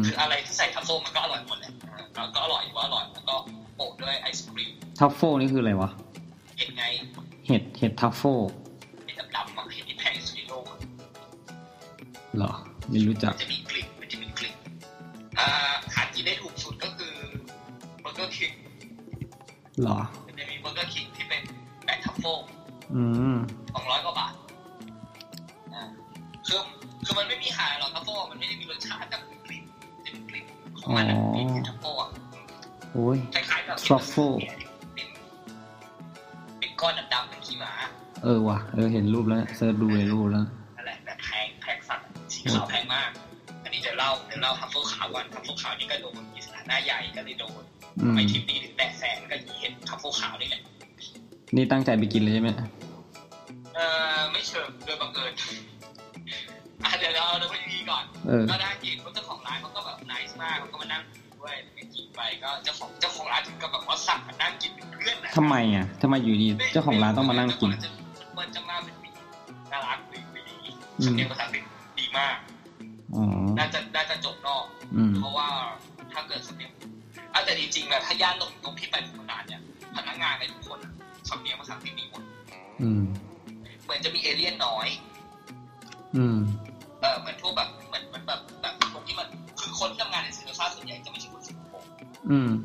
[0.07, 1.73] คืออะไรที่ใส่ทัฟเฟิลมันก็อร่อยหมดเลย
[2.17, 3.35] อ่าก็อร่อยว่าอร่อยแล้วก็
[3.77, 5.91] โปะด้วยไอศครีมทัฟเฟิลนี่คืออะไรวะ
[6.59, 6.85] เห็ดไง
[7.47, 8.39] เห็ดเห็ดทัฟเฟิล
[9.05, 10.79] เห็ดดำๆอะเห็ดที่แพงที่สุดในโลกอะ
[12.37, 12.53] เหรอ
[12.91, 14.55] ไม่รู้จัมักนจะมีกลิ่นมันจะมีกลิ่น
[15.39, 15.49] อ่า
[15.95, 17.15] หากินได้ถูกสุดก็คือ
[18.01, 18.53] เบอร์เกอร์คิง
[19.81, 21.43] เหรอมันจะมีเบอร์เกอร์คิงที่เป็น
[21.85, 22.39] แปะทัฟเฟิล
[22.95, 23.03] อื
[23.35, 23.37] ม
[23.75, 24.35] สองร้อยกว่าบาท
[25.75, 25.83] อ่า
[26.47, 26.61] คือ
[27.05, 29.19] คือมันไม่มีหายหรอกทัฟเฟิลมันไม่ได้มีรสชาติแต่
[30.89, 32.09] ลิ่นของมันอะกลิ่นของทัฟเฟิลอะ
[32.93, 34.35] โอ้ยคล้ายๆแบบ Truffle
[34.95, 35.09] เป็น
[36.59, 37.73] เป็นก้อนดำๆเป็นขี้หมา
[38.25, 40.45] เออว่ะเออเห็นรูปแล้วเซิร์ชดูในรูปแล้ว
[40.77, 43.11] นั่นแหละแบบแพงแพงสัตว์สีขาวแพงมาก
[43.65, 47.63] อันนี้เดี๋ยวเล่าเดี๋ยวเล่าทัฟเฟิลขาววันทัฟเฟิลขาวนี่ก็โดนมีสถานะใหญ่ก็เลยโดน
[48.01, 50.63] อืมไม่ทิปดีถึงแตะแสนก็ยีเห็นทัฟเฟิลขาวนี่แหละ
[51.57, 52.51] นี่ตั้งใจไปกินเลยใช่ไหม
[53.75, 53.81] เอ
[54.17, 55.47] อไม่เชิงโดยบังเอิญอะ
[56.99, 61.03] เดี๋ยวเราเอาเรื่องดีก่อนเออก็ได้กินเพราะเจ้าของร้านเขาก็แบบน c e มากเขาก็มานั่ง
[61.41, 61.55] ด้วย
[61.95, 67.71] กินไปก็เจ้าของเจ้าของร้านถึงกับแบบว่าสั่งมานั่งกินเป็นเพื่อนนะทำไมอะทำไมอยู่ดีเจ้าของร้านต้องมานั่งกิน
[68.39, 69.09] มันจะมาเป็นปี
[69.73, 70.19] น่ารักดี
[70.49, 70.57] ดี
[71.01, 71.65] อืมสำเนียงภาษาอังกฤษ
[71.99, 72.37] ดีมาก
[73.15, 73.25] อ๋อ
[73.59, 74.65] น่าจะน่าจะจบนอก
[74.97, 75.49] อืมเพราะว่า
[76.13, 76.73] ถ้าเกิดสำเนียง
[77.33, 79.61] อะแต่จริงๆอะถ้าย่านตรงตรงที่ไปทำงานเนี่ย
[79.97, 80.93] พนักงานในทุกคนอะ
[81.31, 82.23] สำเนียงภาษาอังกฤษดีหมด
[82.83, 83.03] อืม
[83.85, 84.89] เหมือนจะมีเอเลี่ยนน้อย
[86.17, 86.39] อืม
[92.47, 92.59] ร์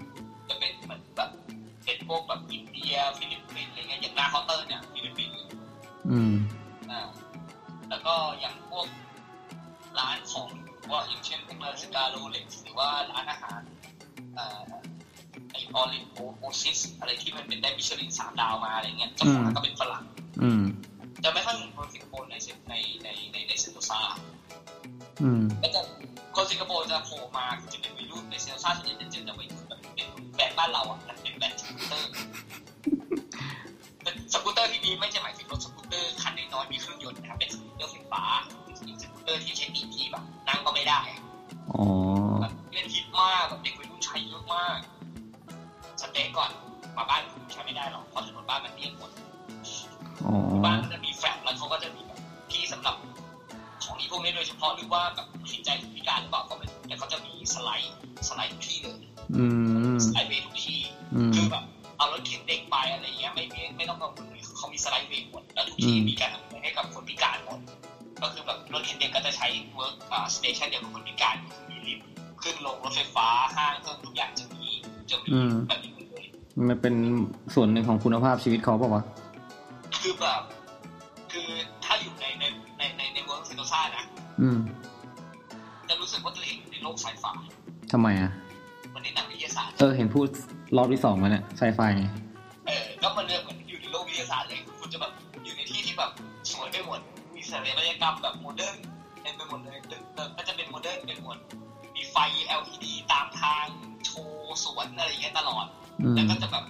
[78.40, 79.04] ของคุณภาพชีวิตเขาเปล่าวะ
[80.02, 80.42] คือแบบ
[81.32, 81.48] คือ
[81.84, 82.44] ถ้าอยู่ในใน
[82.78, 84.06] ในในในเวิลด์เซนโตซ่านะ
[84.42, 84.58] อืม
[85.90, 87.26] จะรู้สึกว่าตัวเองอยู่ในโลกไซไฟ
[87.92, 88.32] ทำไมอะ
[88.94, 90.28] มันในหนังวิทยาศาสตร์เออเห็นพูด
[90.78, 92.06] รอบที่สองแล้วเนี่ยไซไฟไง
[92.68, 95.12] เออก็มันเรื่องเหมือนอยู่ในโลกวิทยาศาสตร์เลยคือคุณจะแบบ
[95.44, 96.12] อยู่ในที่ที่แบบ
[96.52, 97.00] สวยไปหมด
[97.36, 98.78] มีศัลยกรรมแบบ modern
[99.22, 101.38] เต็มไปหมดเลยตึกตึกก็จะเป็น modern เป็นหมด
[101.96, 102.16] มีไฟ
[102.60, 103.66] LED ตามทาง
[104.06, 105.66] โชว์สวนอะไรอย่างเงี้ยตลอด
[106.02, 106.66] อืมแล้วก็จะแบบ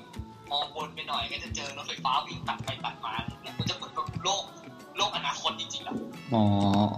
[0.52, 4.44] มองบนไปหน่อยก็จะเจอรถไฟฟ้าวิ่งตัดไปตัดมาอะไรเงี้ยมันจะเหมือนแบบโลก
[4.98, 5.96] โลกอนาคตจริงๆอะ
[6.34, 6.44] อ๋อ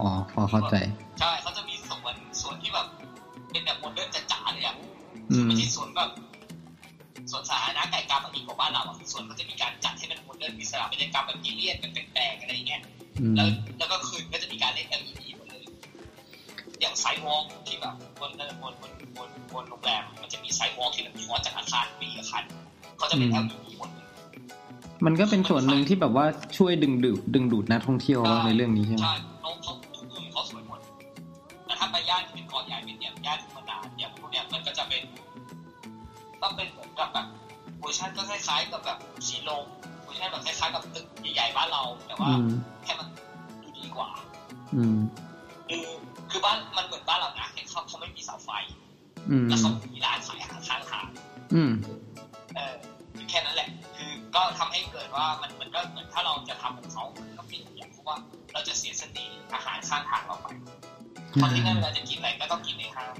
[0.00, 0.74] อ๋อพอเข้าใจ
[1.20, 2.86] ใช่เขาจะมีสวนสวนที่แบบ
[3.50, 4.76] เป็นแบบ modern จ๋าๆเลยอะ
[5.30, 6.10] อืมไม่ใช่สวนแบบ
[7.30, 12.82] สวนสาธารณะไก่กาแบบนี้ของบ้านเราอะคือสวนเขาจะมีการจัดให้เป็น modern มีสถาปัตยกรรมแบบเลียนแบบแปลกๆอะไรอย่างเงี้ย
[13.20, 13.46] อืมแล้ว
[13.78, 15.64] แล้วก็คืนก็จะมีการเล่น LED หมดเลย
[16.80, 22.42] อย่างไซวอล์กที่แบบบนบนบนบนบนโรงแรมมันจะมีไซวอล์กที่แบบทอดจากอาคารไปอาคาร
[23.02, 24.06] เขาจะเป็น LED หมดเลย
[25.06, 26.26] มันก็เป็นส่วนหนึ่งที่แบบว่า
[26.58, 30.80] ช่วยดึงดูดดึงดูดนักท่องเที่ยวว่าในเรื่องนี้ใช่ไหมใช่เขาเขาทุกมุมเขาสวยหมด
[31.66, 35.02] แต่ถ้าไปย่านที่เป็นเกาะใหญ่เป็นอย่างย่านธรรมดาอย่างพวกเนี้ยมันก็จะเป็น
[36.42, 37.26] ต้องเป็นเหมือนกับแบบ
[37.80, 39.64] เวอร์ชันก็คล้ายๆกับแบบสีลม
[40.04, 42.48] เวอร์ชันแบบคล้ายๆกับตึกใหญ่ๆบ้านเรา แต่ว่าอืม
[42.84, 43.08] แค่มัน
[43.62, 44.10] ดูดีกว่า
[44.74, 44.96] อืม
[45.68, 45.86] คือ
[46.30, 48.50] คือบ้านมันเหมือนบ้านเรานะแค่เขาเขาไม่มีเสาไฟ
[49.30, 49.70] อืมแล้วเขา
[55.14, 58.16] ว่ามันมันก็เหมือนถ้าเราจะทำเหมือนเขามันก็เป็นอย่างเพราะว่า
[58.52, 60.46] เราจะเสียสติอาหารข้างทางเราไป
[61.40, 63.14] คนที่นั่นเวลาจะกินอะไรก็ต้องกินในห้าง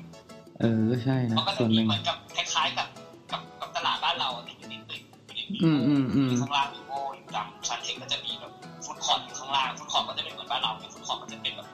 [0.61, 2.89] เออใช่นะมันก็ส่จะวนหมีนึ่งเหมือนกับคล้ายๆกับ
[3.33, 8.53] กับกับตลาดบ้านเราที่อยู่ในตึกอยู่ในอืมอืมอืมอยู่ข้างล่างมีโบอยู่ตามชั้นเองก็จะมีแบบ
[8.85, 11.69] food court อยู่ข้างล่าง food court ก็จะไม่เหมือนบ้านเราเนี่ย food court มันจะเป็นแบบ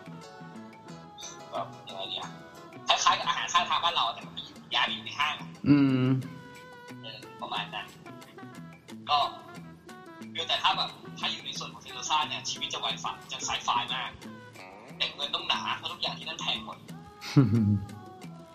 [1.53, 2.31] แบบยังไงดีอะ
[2.89, 5.35] คล้ายๆกับอาหารข้างทางบ้านเราแต่มันมีอยู่ย้ายไปอยู่ในห้าง
[5.69, 6.05] อืม
[12.39, 14.11] เนี่ยชีวิตจะไวฝันจะสายไฟมาก
[14.97, 16.79] แต่เงินต้องหนาเพราะทุกอย่างที่นั่นแพงหมด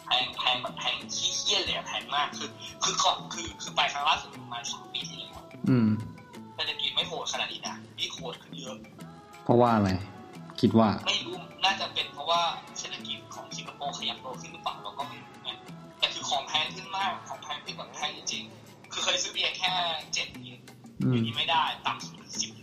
[0.05, 2.49] แพงแพงแบบแพงขี้เหี้ยเลยอะแพงมากคือ
[2.83, 5.33] คือก่อนคือคือไปครั้งล่าสุดประมาณสามปีที่แล้ว
[5.69, 5.89] อืม
[6.55, 8.77] เศรษฐกิจไม่โหดขนาดนี้นะนี่โหดขึ้นเยอะ
[9.43, 9.89] เพราะว่าอะไร
[10.61, 12.41] คิดว่า ไม่รู้น่าจะเป็นเพราะว่า
[12.79, 15.49] เศรษฐกิจของสิงคโปร์ขยับตัวขึ้นหรือเปล่าเราก็ไม่รู้ไง
[15.99, 19.71] แต่คือของแพงขึ้นมากของแพงขึ้นแบบแพงจริงๆคือเคยซื้อเบียร์แค่
[20.13, 20.59] เจ็ดเหรียญ
[21.01, 22.62] อืมอยู่นี้ไม่ได้ต่ำสุดสิบเห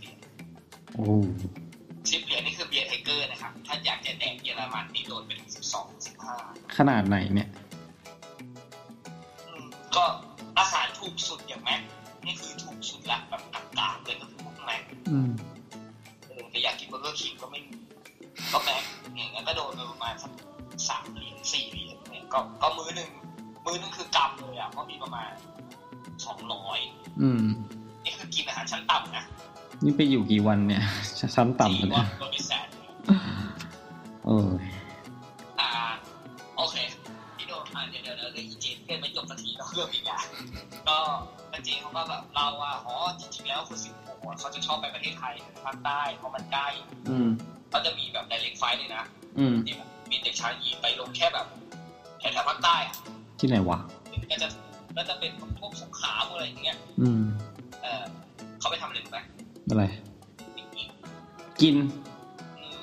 [2.11, 6.35] สิบเหรียญนี่คือเบียร์ไทเกอร์นะครับ ถ้าอยากจะแดกเยอรมันนี่โดนไปถึงสิบสองสิบห้า
[6.77, 7.49] ขนาดไหนเนี่ย
[9.95, 10.03] ก็
[10.59, 11.81] อาหารถูกสุดอย่างแมค
[12.25, 15.31] นี่คือถูกสุดละแบบต่างๆเลยก็คือพวกแมคอืม
[16.27, 17.75] เออแต่อยากกินเบอร์เกอร์คิงก็ไม่มี
[18.53, 20.31] ก็แมคอย่างนั้นก็โดนไปประมาณสัก
[20.87, 23.11] สามเหรียญสี่เหรียญเนี่ยก็ก็มื้อหนึ่ง
[23.65, 25.31] มื้อหนึงคือกำเลยอะก็มีประมาณ
[26.25, 26.79] สองร้อย
[27.21, 27.43] อืม
[28.03, 29.25] นี่คือกินอาหารชั้นต่ำนะ
[29.83, 30.83] นี่ไปอยู่กี่วันเนี่ย
[31.35, 32.67] ชั้นต่ำสี่แล้ววัเนี่ยนโดนไปแสน
[34.25, 34.49] เออ
[35.59, 35.69] อ่า
[36.57, 36.75] โอเค
[37.37, 40.25] พี่โดนอ่าเดี๋ยวเดี๋ยวเดี๋ยวเรื่องอีเจนเพื่อนไม่จบสักทีก็เรื่องอีกอย่าง
[40.89, 40.97] ก็
[41.63, 46.67] เจนเขาก็แบบเราอะอ๋อจริงๆแล้วคนสิงคโปร์อะเขาจะชอบไปประเทศไทยภาคใต้เพราะมันใกล้
[47.09, 47.27] อืม
[47.69, 49.03] เขาจะมีแบบไดเรกไฟเลยนะ
[49.39, 51.47] อืมที่แบบมีเด็กชายยีนไปลงแค่แบบ
[52.19, 52.95] แถวๆภาคใต้อะ
[53.39, 53.79] ที่ไหนวะ
[54.31, 54.47] ก็จะ
[54.97, 57.21] ก็จะเป็นพวกสงขลาพวกอะไรอย่างเงี้ย อืม
[57.81, 58.03] เออ
[58.59, 59.19] เขาไปทำอะไรรู้ไหม
[59.71, 59.85] อะไร
[60.55, 60.87] ปิกนิก
[61.61, 61.75] กิน
[62.59, 62.81] อืม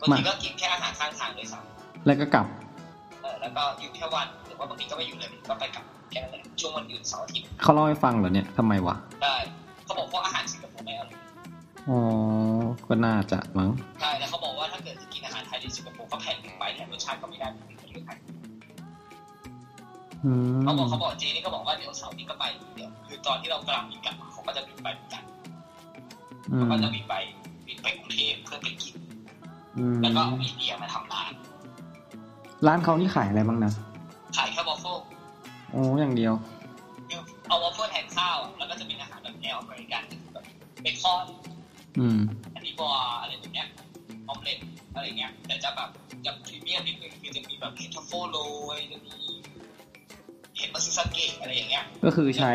[0.00, 1.58] บางทีก็กินแค่อาหารข้างทางเลยซ้
[2.06, 9.36] แล้วก็กลับำเออแล้วก็อยู่แค่วันหรือว่าบางทีก็ไม่อยู่เลยก็ไปกลับแค่นั้นแหละช่วงวันหยุดเสาร์อาทิตย์เขาเล่าให้ฟังเหรอเนี่ยทำไมวะได้
[9.84, 11.18] เขาบอกว่าอาหารสิงคโปร์ไม่อร่อย
[11.88, 11.98] อ๋อ
[12.88, 13.70] ก็น่าจะมั้ง
[14.00, 18.18] ใช่แล้วเขาบอกว่าถ้าเกิดจะกินอาหารไทยในสิงคโปร์ก็แพงเกินไปแถมรสชาติก็ไม่ได้เหมือนประเทศไทย
[20.24, 22.44] อืมเขาบอกเขาบอกเจนี่ก็บอกว่าเดี๋ยวเสาร์นี้ก็ไป
[22.74, 25.22] เดี๋ยวคือตอนที่เรากำลังบินกลับมาเขาก็จะบินไปเหมือนกัน
[26.52, 27.14] อืมเขาก็จะบินไป
[27.66, 28.94] บินไปกรุงเทพเพื่อไปกิน
[29.78, 31.32] อืมแล้วก็เอาไอเดียมาทำร้าน
[32.66, 33.72] ร้านเขานี่ขายอะไรบ้างนะ
[34.36, 34.96] ขายแค่วอฟเฟิล
[35.72, 36.34] โอ้อย่างเดียว
[37.08, 40.44] คือเอาวอฟเฟิลแทนข้าวอะแล้วก็จะเป็นอาหารแบบแนวอเมริกันคือแบบ
[40.82, 41.26] เบคอน
[41.98, 42.18] อืม
[42.54, 43.68] อันนี้บอร์อะไรแบบเนี้ย
[44.28, 44.58] ออมเล็ต
[44.94, 45.90] อะไรเงี้ย แต่จะแบบ
[46.26, 48.36] จะพรีเมียมนิดนึงคือจะมีแบบเห็ดทัฟเฟิลโร
[48.76, 49.16] ยจะมี
[50.60, 52.52] เห็ดมาซิซันเกะอะไรอย่างเงี้ย ก็คือใช้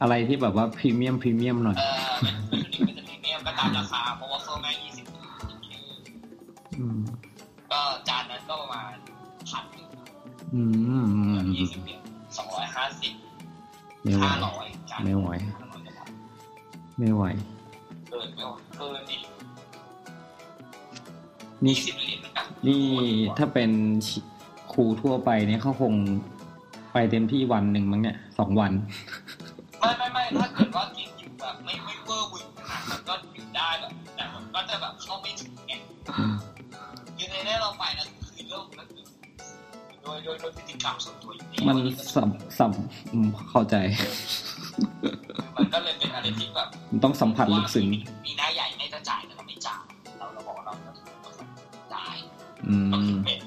[0.00, 2.14] อะไรที่แบบว่าพรีเมียมพรีเมียมหน่อย เออ
[2.48, 5.06] เป็นเป็นชุดนี้เป็นจะพรีเมียมก็ตามราคาเพราะว่าเฟิลแม่งยี่สิบ
[6.78, 7.00] อืม
[7.70, 8.94] ก็จานนั้นก็ประมาณ
[9.50, 9.86] พันหนึ่ง
[10.54, 10.62] อื
[11.02, 12.00] มยี่สิบเนี่ย
[12.36, 13.12] สองร้อยห้าสิบ
[14.04, 16.08] ไม่ไหวห้าร้อยจานไม่ไหวห้าร้อยกว่าบาท
[16.98, 17.24] ไม่ไหว
[18.08, 19.16] เกินไม่ไหวเกินดิ
[21.64, 22.82] นี่ยี่สิบเหรียญนะนี่
[23.38, 23.70] ถ้าเป็น
[24.72, 25.94] ครูทั่วไปเนี่ยเขาคง
[26.92, 28.72] ไปเต็มที่วันหนึ่งมั้งเนี่ยสองวัน
[29.80, 35.72] ไม่ไม่ไม่ถ้าเกิดว่ากินอยู่แบบไม่ไม่เวอร์วึงนะมันก็อยู่ได้แบบแต่มันก็จะแบบเข้าไม่ถึงไง
[37.16, 39.04] คือในนี้เราไปนะคือเรื่องนั้นคือ
[40.02, 41.78] โดยโดยโดยพฤติกรรมส่วนตัวอยู่ดีมัน
[42.14, 42.28] สัม
[42.58, 42.72] สัม
[43.12, 43.76] อืมเข้าใจ
[45.56, 47.86] มันก็เลยเป็นอะไรที่แบบมันต้องสัมผัสลึกซึ้ง
[48.26, 49.82] มีหน้าใหญ่ไม่จะจ่ายแต่เราไม่จ่าย
[50.18, 50.72] เราเราบอกเรา
[51.94, 52.16] จ่าย
[52.68, 53.40] อืก็คือมเป็น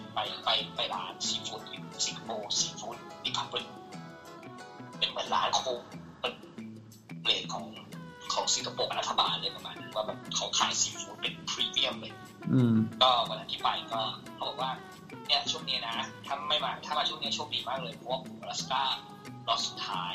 [8.66, 12.14] สิงคโปร์กับรัฐบาลเลยประมาณนั้นว่าแบบเขาขายซีฟู้ดเป็นพรีเมียมเลย
[12.54, 14.02] อืมก็วันนั้นที่ไปก็
[14.36, 14.72] เขาบอกว่า
[15.28, 18.84] เนี่ยช่วงนี้นะถ้าไม่มาถ้ามาช่วงนี้โชคดีมากเลยเพราะว่าอลาสก้า
[19.48, 20.14] รอบสุดท้าย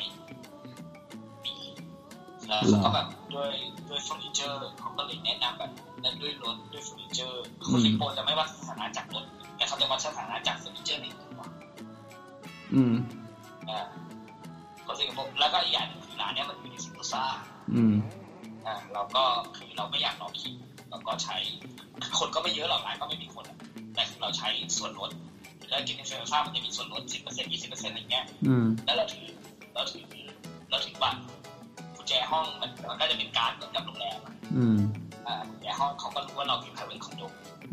[1.45, 1.55] ปี
[2.47, 3.53] แล้วเขาก็แบบด้วย
[3.89, 5.71] ด้วยเฟอร์นิเจอร์เขาก็เลยแนะนำแบบ
[6.05, 9.25] นั้นด้วยรถด้วยเฟอร์นิเจอร์คนสิงคโปร์จะไม่วัดสถานะจากรถ
[9.57, 11.41] แต่เขาจะวัดสถานะจากเฟอร์นิเจอร์ในตัว
[12.75, 12.95] อืม
[13.69, 13.81] อ่า
[14.87, 17.25] คนสิงคโปร์แล้วก็อีกอย่างหนึงคือร้านเนี้ยมันอยู่ในเซนโตซ่า
[17.75, 17.95] อืม
[18.67, 19.25] อ่าเราก็
[19.57, 20.55] คือเราไม่อยากรอคิว
[20.91, 21.37] เราก็ใช้
[22.19, 23.59] คนก็ไม่เยอะหรอกร้านก็ไม่มีคนอะ
[23.95, 25.11] แต่คือเราใช้ส่วนลด
[25.69, 29.27] แล้วกินในเซนซ่ามันจะมีส่วนลดสิบเปอร์เซ็นต์ยี่สิบเปอร์เซ็นต์อะไรเงี้ยอืมแล้วเราถือ
[29.75, 30.05] เราถือ
[30.71, 31.21] เราถือบัตร
[31.97, 34.79] กุญแจห้องมันมันก็จะเป็นการเหมือนกับโรงแรมอะอืม
[35.27, 37.27] อ่ากุญแจห้องเขาก็รู้ว่าเรามี private condo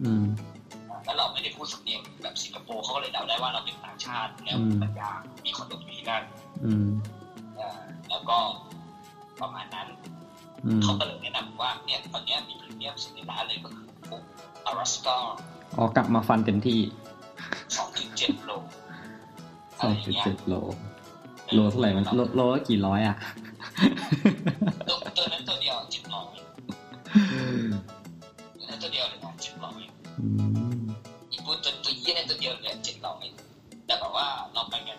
[0.04, 0.26] อืม
[0.90, 5.10] อ่าแล้วเราไม่ได้พูดสำเนียงแบบสิงคโปร์เขาก็เลยเดาได้ว่าเราเป็นต่างชาติแล้วปัญญา
[5.46, 6.24] มีคอนโดอยู่ที่นั่น
[6.66, 6.88] อืม
[7.56, 8.38] เอ่อแล้วก็
[9.42, 10.17] ประมาณนั้นอืม
[10.84, 14.24] เขาก็เลยแนะนำว่าเนี่ยตอนเนี้ยมีพรีเมียมสุดในร้านเลยก็คือปุ๊บ
[14.66, 15.18] อารัสกา
[15.78, 16.80] อ๋อกลับมาฟันเต็มที่
[17.78, 18.52] สองจุดเจ็ดโล
[19.82, 20.54] สองจุดเจ็ดโล
[21.54, 23.16] โลเท่าไหร่มันโลโลละกี่ร้อยอะ
[24.90, 26.26] ตัวตัวนั้นตัวเดียวเจ็ดร้อย
[28.58, 29.82] ตัวนั้นตัวเดียวเลยนะเจ็ดร้อย
[30.20, 30.28] อื
[30.80, 30.82] ม
[31.32, 33.26] อีกพูดตัวตัวยี่นั่นตัวเดียวเลยเจ็ดร้อย
[33.86, 34.98] แต่แบบว่าเราไปกัน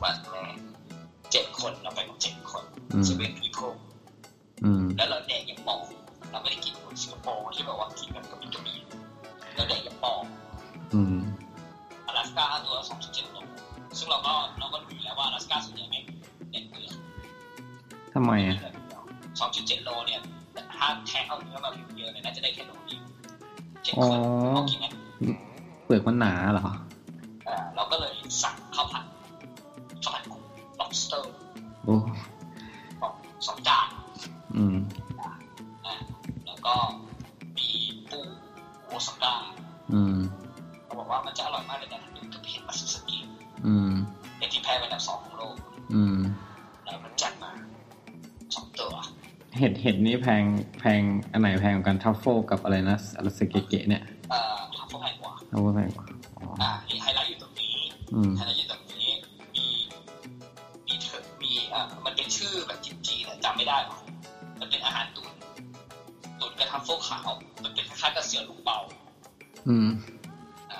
[0.00, 0.44] คนสองบ้านแม่
[1.32, 3.58] เจ็ดคนเราไปกันเจ็ดคนอืมเซเว่นพีโพ
[4.64, 5.80] อืมแล้วเราแดกยังปอง
[6.30, 8.80] เราไม่ได้กินคนสิงคโปร์ที่แบบว่ากินกันกับวิตามิน
[9.54, 10.20] เราแดกยังปอง
[10.94, 11.16] อืม
[12.06, 13.36] อลาสก้าตัวสองจุดเจ็ดโล
[13.98, 16.00] ซึ่งเราก็เราก็รู้อยู่แล้วว่าอลาสก้าส่วนใหญ่ไม่
[16.50, 16.94] เด็ดเปลือก
[18.14, 18.56] ทำไมอะ
[19.40, 20.20] สองจุดเจ็ดโลเนี่ย
[20.76, 23.02] ถ้าแทงเอาเนื้อมาเยอะๆเลยน่าจะได้แค่โลเดียว
[23.84, 24.18] เจ็ดอ๋อคน
[24.54, 24.86] เขากินไหม
[25.84, 26.70] เปลือกมันหนาเหรอเอ่
[31.86, 31.96] โอ้
[33.00, 33.12] สอง
[33.46, 33.88] สองจาน
[34.56, 34.76] อืม
[35.86, 35.94] อะ
[36.46, 36.74] แล้วก็
[37.56, 37.68] มี
[38.10, 38.20] ปู
[38.86, 39.34] โอซาก้า
[39.92, 40.16] อืม
[40.84, 43.18] เขาบอกว่ามันจะอร่อยมากเลยแต่มันดูกับเห็ดมาสุสกิ
[43.66, 43.90] อืม
[44.38, 45.54] เป็นที่แพ้เป็นอันดับสองของโลก
[45.94, 46.16] อืม
[46.84, 47.50] แล้วมันจัดมา
[48.54, 48.92] สองตัว
[49.58, 50.42] เห็ดเห็ดนี่แพง
[50.80, 51.00] แพง
[51.32, 57.72] อันไหนแพงกว่ากันทัฟเฟิลกับอะไรนะอะไรสเกเกะเนี่ยเอ่อทำพวกแพงกว่าทัฟเฟิลแพงกว่าอ๋ออ่ามีไฮไลท์อยู่ตรงนี้
[58.14, 58.55] อืมไฮไลท์
[69.68, 69.88] อืม
[70.70, 70.78] อ่า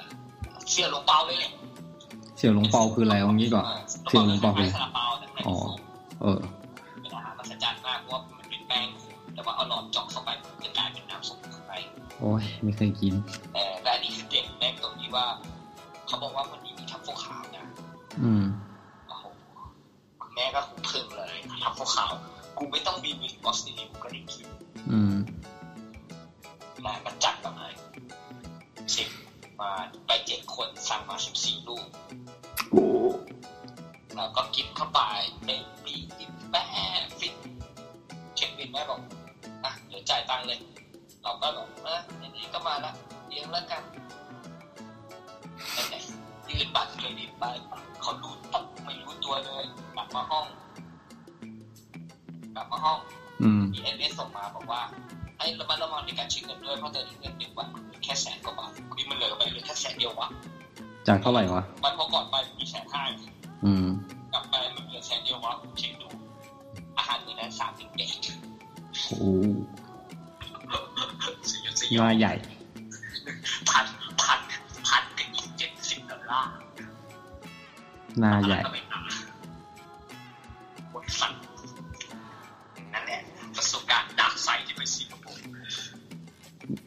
[0.70, 1.52] เสี่ยวหลงเปาเลยแหละ
[2.36, 3.64] เสี่ยวหลงเปาคืออะไรเอางี้ก่อน
[4.08, 5.78] เสี่ยวหลงเปาคือคล้ายๆซาลาเปาแต่ไม่อ๋ได้อส้ม
[6.22, 6.40] เออ
[7.00, 8.86] เป็นอาหารมหัศจรรย์มากเพราะว่ามันเป็นแป้ง
[9.34, 11.72] แต่ว่าเอาหลอดเจาะเข้าไปมันจะกลายเป็นน้ำซุปข้างใน
[12.20, 13.45] โอ้ยไม่เคยกินแต่แต่อันนี้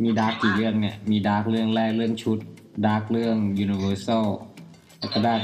[0.03, 2.37] มี dark กี่เรื่องเนี่ย มี dark เรื่องแรกเรื่องชุด
[2.85, 4.25] dark เรื่อง Universal
[4.99, 5.35] แล้วก็ได้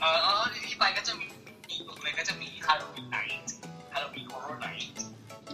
[0.00, 1.26] เออเออที่ไปก็จะมี
[1.70, 3.18] อีกเลยก็จะมี Halloween Night
[3.92, 4.90] Halloween Horror Nights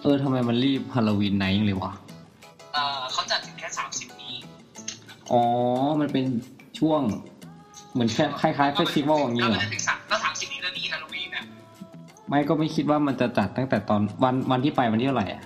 [0.02, 1.92] เออทำไมมันรีบ Halloween Night เลยวะ
[2.74, 4.34] เออเขาจัดถึงแค่สามสิบนี้
[5.32, 5.42] อ๋อ
[6.00, 6.24] มันเป็น
[6.78, 7.02] ช่วง
[7.92, 11.44] เหมือนแค่คล้ายๆ festival อย่างนี้เหรอก็จะถึงสามก็สามสิบนี้แล้วนี่ฮาโลวีนอะ
[12.28, 15.42] ไม่ก็ไม่คิดว่ามันจะจัดตั้งแต่ตอนวันวันที่ไปวันที่เท่าไหร่อะ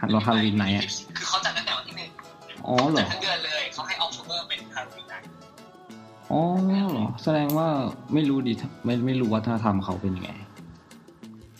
[0.00, 0.86] ฮัลโลฮาโลวีนไหนท์อะ
[2.70, 5.28] อ๋อเหรจัอดทั้งเดือนเลยเขาให้ October เป็น Halloween Night
[6.30, 6.40] อ๋อ
[6.90, 7.68] เหรอแสดงว่า
[8.14, 8.52] ไม่รู้ดิ
[8.84, 10.30] ไม่ไม่รู้วัฒนธรรมเขาเป็นยังไง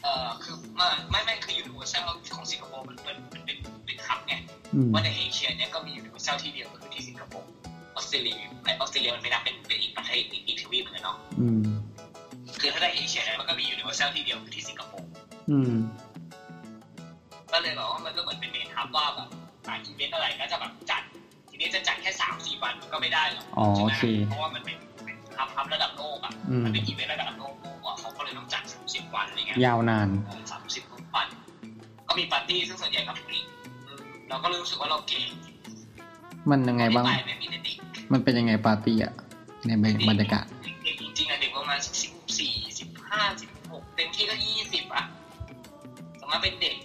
[0.02, 2.02] เอ่อคือไม่ไม่ไม่คือ Uni versal
[2.34, 4.34] ของสิงคโปร์มันเป็นเป็นเป็นเป็น hub ไง
[4.74, 7.50] อืมว่าในเอเชียเนี่ยก็มี Universal ที่เดียวก็คือที่สิงคโปร์
[7.94, 11.62] ออสเตรเลียไอออสเตรเลียมันไม่นับเป็นเป็นอีกประเทศอีกอีกทวีปเหมือนกันเนาะอืม
[12.60, 15.08] คือถ้าในเอเชียเนี่ยมันก็มี Universal ที่เดียวคือที่สิงคโปร์
[15.50, 15.72] อืม
[17.52, 19.28] ก็เลยบอกว่ามันก็เหมือนเป็น main hub ว่าแบบ
[19.70, 21.02] หลายอีเวนต์อะไรก็จะแบบจัด
[21.50, 27.54] ทีนี้จะจัดแค่สามสี่วันมันก็ไม่ได้หรอกอ๋อใช่ไหมโอเคเพราะว่ามันเป็นเป็น hub hub ระดับโลกอะอืมมันเป็นอีเวนต์ระดับโลก
[27.86, 30.08] อะเขาก็เลยต้องจัดสามสิบวันอะไรเงี้ยยาวนาน
[30.52, 30.82] สามสิบ
[31.14, 31.26] วัน
[32.08, 33.38] ก็มีปาร์ตี้ซึ่งส่วนใหญ่ก็ฟรี
[33.86, 35.28] อืมเราก็รู้สึกว่าเราเก่ง
[36.50, 37.76] มันยังไงบ้างม่ปไม่มีเด็ก
[38.12, 39.12] มันเป็นยังไงปาร์ตี้อะ
[39.66, 39.70] ใน
[40.10, 40.44] บรรยากาศ
[40.82, 41.94] เด็กจริงๆอะเด็กประมาณสิบ
[42.38, 45.04] สี่สิบห้าสิบหกเต็มที่ก็ยี่สิบอะ
[46.20, 46.76] สมมติเป็นเด็ก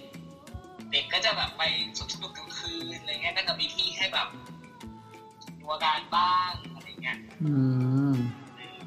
[0.92, 1.62] เด็กก็จะแบบไป
[1.96, 2.55] สวนสนุกกลางคื
[2.92, 4.28] นอะไรเงี้ยก็จะมีที่ให้แบบ
[5.60, 7.54] ดูอาการบ้างอะไรเงี้ยอื
[8.12, 8.14] ม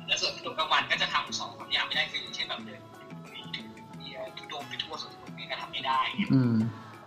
[0.08, 2.82] แล้วส่วนสนุกกลางวันก็จะทำสองสามอย่างไม่ได้คืออย่างเช่นแบบเดิน
[3.98, 6.02] เบียร์ทุดงไปทั่วสวนสนุกนี่ก็ทำไม่ได้
[6.34, 6.56] อืม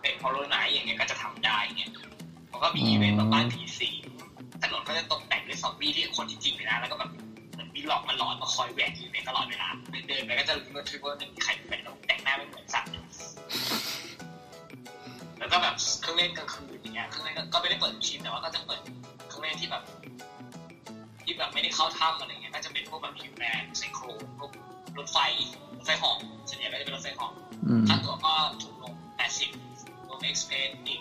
[0.01, 1.93] เเป็นพอลไนท์อย่างเงี้ยก็จะทำได้เงี้ย
[2.53, 3.95] มันก็มีอีเวนต์แบบบ้านผีสิง
[4.63, 7.11] ถนนก็จะตกแต่งด้วยซอมบี้ที่คนจริงๆเลยนะแล้วก็แบบ
[7.53, 9.69] เหมือนมีหลอกมาหลอนมาคอยแหวกอยู่ในตลอดเวลา
[10.09, 12.91] เดินๆไปก็จะรู้ว่าทริปว่าจะมีใครเป็นแล้วแต่งหน้าไม่เหมือนสัตว์
[15.43, 18.81] แล้วก็แบบเครื่องเล่นกลางคืนอย่างเงี้ยเครื่องเล่นก็ไม่ได้เปิดชิ้นแต่ว่าก็จะเปิด
[19.29, 19.83] เครื่องเล่นที่แบบ
[21.23, 24.05] ที่แบบไม่ได้เข้าถ้ำอะไรเงี้ยก็จะเป็นพวกแบบฮิวแมนไซโคร
[24.39, 24.51] พวก
[24.99, 25.19] รถไฟ
[25.77, 26.19] รถไฟเหอก
[26.49, 27.33] ส่วนใหญ่ก็จะเป็นรถไฟเหอก
[27.69, 28.33] อืมค่าตั๋วก็
[28.63, 28.93] ถูกลง
[29.51, 31.01] 80รวมเอ็กซ์เพรสอีก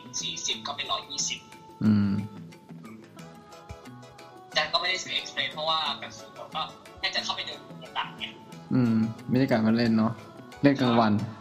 [0.59, 0.87] 40ก็เป็น
[1.33, 2.09] 120อืม
[4.53, 6.61] แต่ก็ไม่ได้ซื้อ Express เพราะว่าแบบสูงก็
[6.99, 8.33] แค่จะเข้าไปเดินต่างๆเนี่ย
[8.73, 8.93] อืม
[9.29, 10.11] ไม่ได้กลับมาเล่นเนาะ
[10.63, 11.40] เล่นกลางวันก็ไป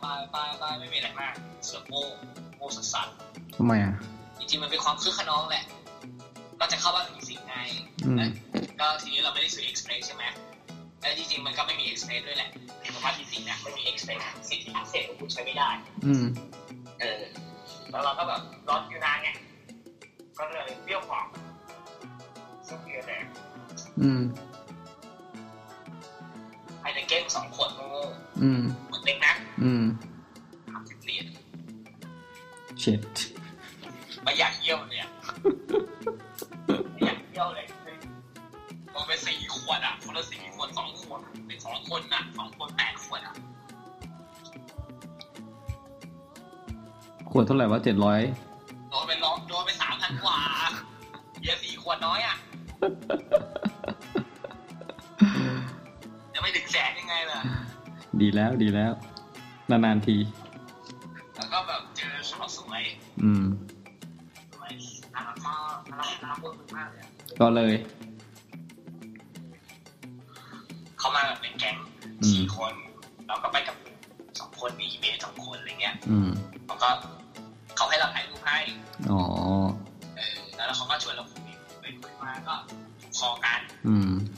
[0.00, 1.34] ไปไปไปไปไม่มีอะไรมาก
[1.64, 2.02] เสือโง่
[2.56, 2.96] โง่สัส
[3.56, 5.64] ทำไมอะๆจริงๆมันเป็นความคึกคะนองแหละ
[6.60, 7.56] ก็จะเข้าบ้านผีสิงไง
[8.04, 8.30] อืมแล้ว
[8.80, 10.24] ก็ทีนี้เราไม่ได้ซื้อ Express ใช่ไหม
[11.00, 15.70] แล้วจริงๆมันก็ไม่มี Express ด้วยแหละในบ้านผีสิงเนี่ยไม่มีเอ็กซ์เพรสสิทธิพิเศษของคุณใช้ไม่ได้
[16.06, 16.24] อืม
[17.00, 17.22] เออ
[17.90, 19.28] แล้วเราก็แบบร้อนอยู่นานไง
[20.38, 21.28] ก็เลยเปรี้ยวหวาน
[22.66, 23.24] ซึ่งเกลือแดง
[24.02, 24.20] อืม
[26.88, 28.02] ไฮเดรเก้นสองขวดโง่
[28.42, 29.84] อืมๆขวดเล็กนะอืม
[30.68, 31.26] สามสิบเหรียญ
[32.80, 33.00] เช็ด
[34.22, 35.10] ไม่อยากเยี่ยวเลยอะ
[36.92, 37.66] ไม่อยากเยี่ยวเลย
[38.94, 43.34] มันไปสี่ขวดอะคนละสี่ขวดสองขวดเป็นสองคนอะสองคนแปดขวดอะ
[47.30, 48.20] ขวดเท่าไหร่วะเจ็ดร้อย
[48.90, 50.38] โดนไปร้องโดนไปสามพันกว่า
[51.40, 52.36] เบียร์สี่ขวดน้อยอะ
[53.52, 53.57] จะ
[57.32, 57.40] ล่ะ
[58.20, 58.92] ดีแล้วดีแล้ว
[59.70, 60.16] นานๆที
[61.36, 62.82] แล้วก็แบบเจอสาวสวย
[63.22, 63.44] อืม
[64.54, 64.72] สวย
[65.14, 66.38] น่ารักมากน่ารักน่ารัก
[66.76, 67.10] มากเลยอะ
[67.40, 67.74] ก็เลย
[70.98, 71.76] เขามาแบบเป็นแก๊ง
[72.20, 72.72] อืม สี่คน
[73.28, 73.76] เราก็ไปกับ
[74.40, 76.28] สองคนมีเบสสองคนอะไรเงี้ยอืม
[76.66, 76.88] แล้วก็
[77.76, 78.58] เขาให้เราถ่ายรูปให้
[79.10, 79.20] อ๋อ
[80.16, 81.42] เออแล้วเขาก็ชวนเราคุย
[81.80, 82.54] ไปคุยมาก็
[83.18, 84.37] คอกัน อืมคอกันก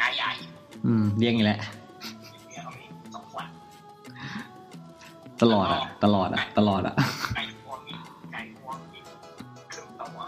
[0.00, 0.32] งายใหญ่
[0.86, 1.60] อืมเรียกอย่างนี้แหละ
[2.48, 2.84] เนี่ยเขามี
[3.14, 3.44] สองคน
[5.42, 6.94] ตลอดอะ ตลอดอะ ตลอดอะ
[7.34, 8.00] ไก่งวงอีก
[8.32, 9.04] ไก่งวงอีก
[9.72, 10.18] ครึ่งตัว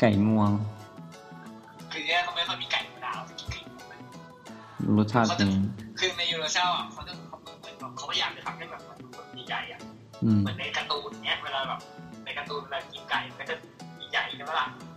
[0.00, 0.50] ไก่งวง
[1.92, 3.94] คือเนี่ยเขาไม่ค่อยมีไก่ธรรมดาเราจะกินไก่งวงไหม
[4.96, 5.50] รสชาติเป็น
[5.98, 8.98] คือในยูโรเซลอะเขาจะเขาเหมือนแบบเขาพยายามจะทำให้แบบมัน
[9.48, 9.80] ใหญ่ๆอะ
[10.24, 11.80] อืมเหมือนในการ์ตูนเนี้ยเวลาแบบ
[12.24, 13.54] ในการ์ตูนเวลากินไก่มันก็จะ
[14.10, 14.91] ใหญ่ๆใช่ไหมล่ะอื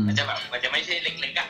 [0.00, 1.48] มมันจะแบบมันจะไม่ใช่เล็กๆอะ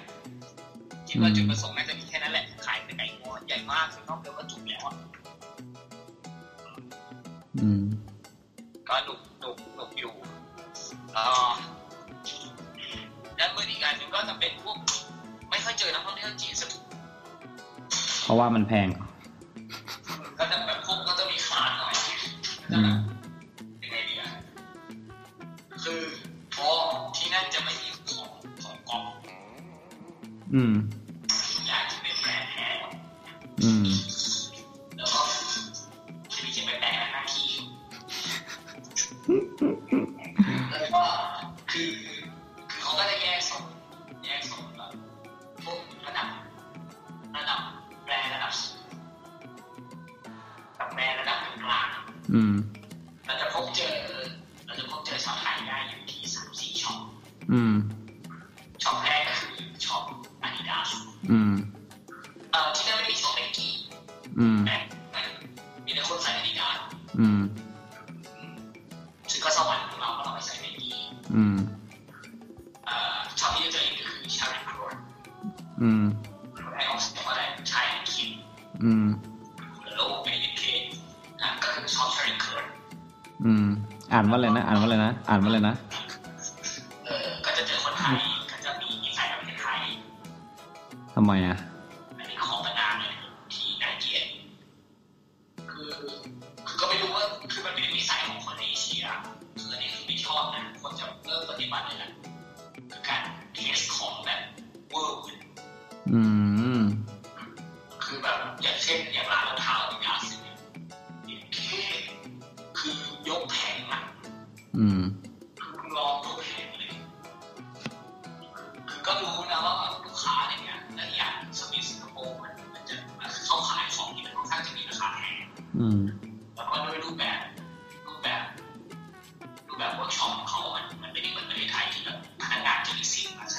[1.09, 4.95] คิดว่าจุดประสงค์น่าจะมีแค่นั้นแหละ ขายเป็นไก่งวงใหญ่มากคือนอกเดียวก็จุกแล้วอะ
[7.62, 7.83] อืม
[8.89, 10.12] ก็หนุกหนุกหนุกอยู่
[11.16, 11.53] อ่า
[13.39, 14.76] ด้านมืออีกอันหนึ่งก็จะเป็นพวก
[15.51, 16.70] ไม่ค่อยเจอนักท่องเที่ยวจีนสัก
[18.22, 18.89] เพราะว่ามันแพง
[30.53, 30.61] อื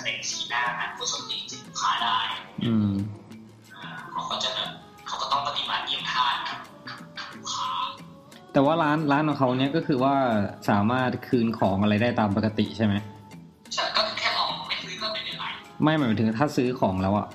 [0.01, 2.19] แสดงสีหน้าการพูดสติสินค่าได้
[2.65, 2.91] อืม
[4.11, 4.69] เขาก็จะแบบ
[5.07, 6.59] เขาก็ต้องปฏิบัติเยี่ยมทานกับ
[7.33, 7.71] ลูกค้า
[8.53, 10.15] แต่ว่าร้านร้านของเขาเนี้ยก็คือว่า
[10.69, 12.93] สามารถคืนของอะไรได้ตามปกติใช่ไหม
[13.73, 15.45] ใช่ก็แค่ของไม่ซื้อก็ไม่เป็นไร
[15.83, 17.27] ไม่หมายถึงถ้าซื้อของแล้วอะ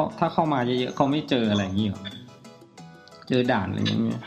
[0.00, 2.00] ขาถ้าเข้ามาเยอะๆเขาไม่เจออะไรอย่างนี้หรอ
[3.28, 4.20] เจอด่านอะไรอย่างเงี้ย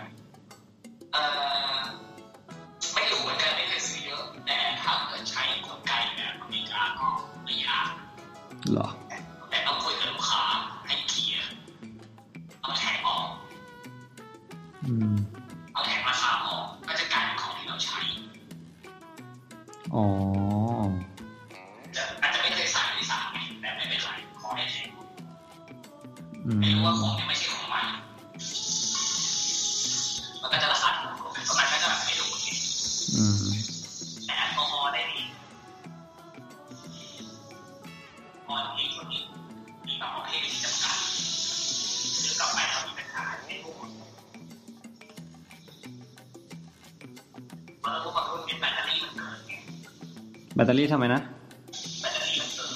[47.93, 51.21] แบตเตอรี่ทำไมนะ
[52.01, 52.69] แบตเตอรี่มันเกิน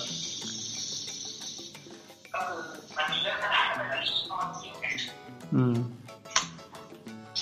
[2.33, 2.59] ก็คือ
[2.95, 4.89] มันมีเรื่องขนาดแบตเตอรี่ก้อนเดียวกั
[5.55, 5.75] อืม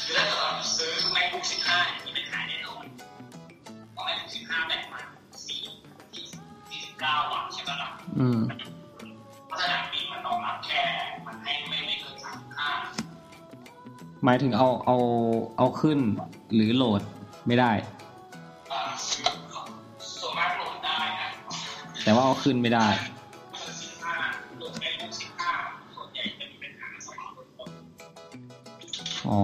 [0.05, 2.73] คือถ้าเราซื้อไมบุ๊กสิบห้าที่เป็ายแน่นอ
[3.91, 5.05] เพราะไมบุ๊กสิบห้าแบตมัน
[5.45, 5.59] สี่
[6.13, 6.23] สี่
[6.83, 8.39] สิบเก้าวัตต์ใช่ไหมล่ะอืม
[9.47, 10.81] เพราะฉนั้นปีมันรองรับแค่
[11.25, 12.69] มันให้ไม่เกินสามห้า
[14.23, 14.97] หมายถึงเอาเอา
[15.57, 15.99] เอาขึ้น
[16.55, 17.01] หรือโหลด
[17.47, 17.71] ไม่ได้
[22.03, 22.87] แต่ว่าเอาขึ้นไม่ได้
[29.29, 29.39] อ๋อ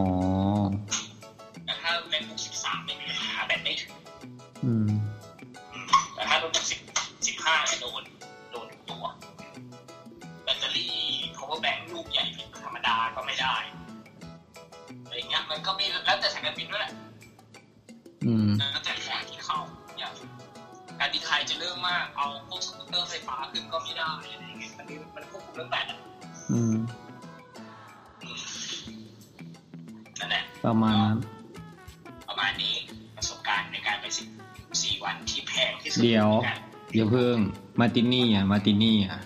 [38.00, 38.72] mati ya mati
[39.04, 39.20] ya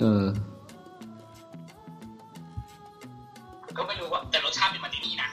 [0.00, 0.24] เออ
[3.76, 5.30] ก็ไม่รู้ว่าแต่รสชาติเป็นมาตินี่นะ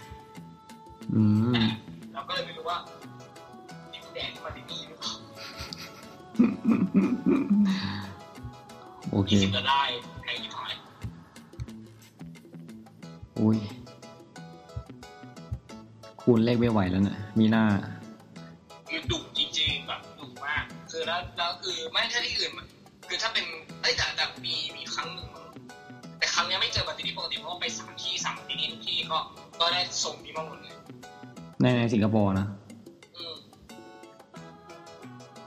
[1.15, 1.53] อืม
[2.13, 2.77] เราก็เลยไม่รู้ว่า
[3.91, 5.11] นี่คุณแดงมาตินี่หรือเปล่า
[9.11, 9.81] โอเคจะได้
[10.23, 10.63] ใครยี่ห้อ
[13.39, 13.57] อุ้ย
[16.21, 17.65] คูณเลขไม่ไหวแล้วเนะมีหน้า
[18.89, 22.51] คือดุจริงๆแบบดุมาก คือแล้วแล้วคือไม่ถ้าที่อื่น
[29.11, 29.19] ก็
[29.59, 30.75] ก็ได้ส่งนี้มาหมดเลย
[31.61, 32.47] ในในสิงคโปร์นะ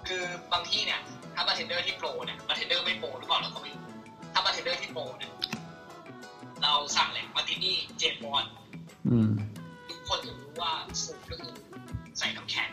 [0.08, 1.00] คือบางที่เนี่ย
[1.34, 3.82] ถ้าบาร์เทนเดอร์ที่ pro เนี่ยบาร์เทนเดอร์ไม่ pro หรือเปล่าเราก็ไม่รู้
[4.32, 5.32] ถ้าบาร์เทนเดอร์ที่ pro เนี่ย
[6.62, 8.44] เราสั่งแหละ martini James Bond
[9.88, 11.54] ทุกคนจะรู้ว่าสูตรก็คือ
[12.18, 12.70] ใส่น้ำแข็ง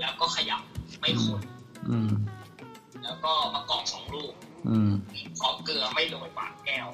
[0.00, 0.62] แล้วก็ขยับ
[1.00, 1.40] ไม่คน
[3.04, 4.32] แล้วก็มากรอกสองลูก
[5.40, 6.88] ซอสเกลือไม่โรยปากแก้ว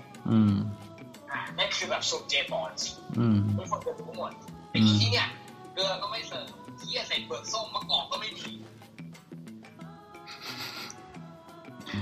[1.60, 2.72] นั่นคือแบบสูตรเจบอล
[3.18, 5.28] อืมทุกคนจะรู้หมดอืไอ้มที่เนี่ย
[5.74, 6.48] เกลือก็ไม่เสิร์ฟ
[6.80, 8.48] ที่ใส่เปลือกส้มมะกอกก็ไม่มี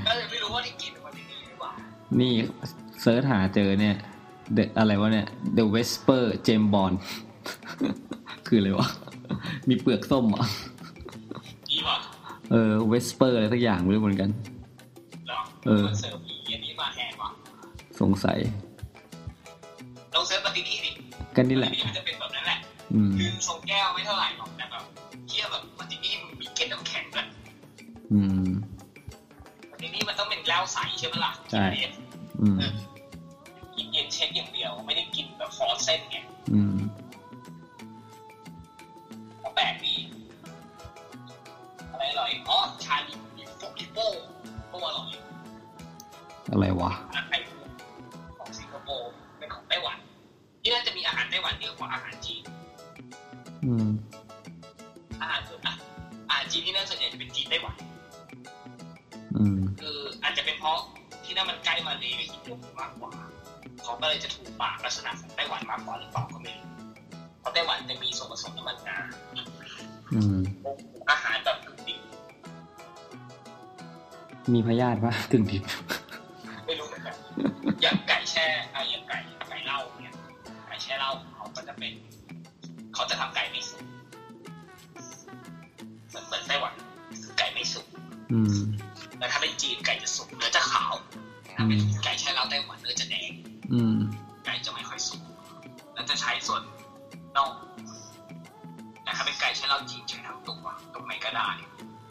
[0.06, 1.72] ก็เลยไม่รู้ว่าที่กินมันที่นี่หรือเปล่า
[2.20, 2.32] นี่
[3.00, 3.96] เซิร์ชหาเจอเนี่ย
[4.56, 6.94] The อะไรวะเนี่ย The Whisper James Bond
[8.46, 8.88] คืออะไรวะ
[9.68, 10.46] มีเปลือกส้มเหรอะ
[11.70, 11.98] ดีป่ะ
[12.52, 14.30] เออ Whisper อะไรสักอย่างไม่รู้เหมือนกัน
[15.26, 17.30] เหรอเออเสิร์ฟอีอันนี้มาแหงว่ะ
[18.00, 18.38] สงสัย
[20.18, 20.90] ลองเสิร์ฟปฏิทินดิ
[21.36, 22.58] กันนี่แหละปฏิทินมันจะเป็นแบบนั้นแหละ
[22.94, 24.84] อืมคือทรงแก้วไม่เท่าไหร่หรอกแต่แบบ
[25.28, 27.26] เทียบแบบปฏิทินมันมีเกล็ดน้ำแข็งด้วย
[28.12, 28.48] อืม
[29.72, 31.64] ปฏิทินมันต้องเป็นแก้วใสใช่ไหมล่ะใช่
[32.42, 32.58] อืม
[33.74, 36.16] กินเย็นเช็คอย่างเดียว ไม่ได้กินแบบฟอสเส้นไง
[36.52, 36.76] อืม
[39.42, 39.94] ก็แปลกดี
[41.90, 44.06] อะไรอร่อยอ๋อชาลิมีโฟกิโป้
[44.68, 45.08] โป้อร่อย
[46.52, 46.92] อะไรวะ
[50.60, 52.42] ที่น่าจะมีอาหารไต้หวันเยอะกว่าอาหารจีน
[53.64, 53.88] อืม
[55.20, 55.74] อาหารส่วนอะ
[56.28, 57.76] อาหารจีนที่นั่นส่วนใหญ่จะเป็นจีนไต้หวัน
[59.36, 60.78] อืม คืออาจจะเป็นเพราะ
[61.24, 62.48] ที่นั่นมันใกล้มาเลกับอินโด
[62.80, 63.12] มากกว่า
[63.82, 66.66] เขาก็เลยจะถูกปากลักษณะของไต้หวันมากกว่าหรือเปล่าก็ไม่รู้
[67.40, 68.98] เพราะไต้หวันจะมีส่วนผสมน้ำมันงา
[70.12, 70.36] อืม
[71.10, 72.00] อาหารแบบกึ่งดิบ
[74.52, 75.62] มีพยาธิปะกึ่งดิบ
[76.66, 77.14] ไม่รู้เหมือนกัน
[77.82, 78.46] อย่างไก่แช่
[83.10, 83.82] จะทำไก่ไม่สุก
[86.08, 86.74] เหมือนเหมือนไต้หวัน
[87.24, 87.86] คือไก่ไม่สุก
[88.32, 88.56] อืม
[89.18, 90.94] แล้วถ้าเป็นจีนไก่จะสุกเนื้อจะขาว
[91.56, 93.30] ถ้าเป็นไก่แช่เหล้าไต้หวันเนื้อจะแดง
[93.72, 93.96] อืม
[94.44, 95.22] ไก่จะไม่ค่อยสุก
[95.94, 96.62] แล้วจะใช้ส่วน
[97.36, 97.52] น่อง
[99.02, 101.50] แต่ถ้าเป็นไก่ใช้เราจริงใช้ทั้งตัวตรงไหนก็ได้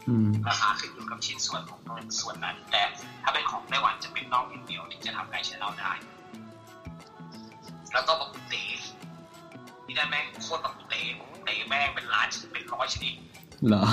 [0.09, 1.79] อืมราคาขึ้นอยู่กับชิ้นส่วนของ
[2.19, 2.81] ส่วนนั้น แต่
[3.23, 5.91] ถ้าเป็นของไต้หวันจะเป็นน่องอย่างเดียวที่จะทำไก่ใช้เราได้
[7.93, 8.63] แล้วก็บักกุเต๋
[9.87, 13.13] ที่ได้แม่งโคตรบักกุเต๋บักกุเต๋แม่งเป็นล้านชนิดเป็นร้อยชนิด
[13.67, 13.83] เหรอ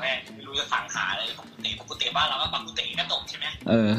[0.00, 3.90] แม่งไม่รู้จะสั่งหาเลยบักกุเต๋บักกุเต๋บ้านเราก็บักกุเต๋ก็ตกใช่ไหมเออ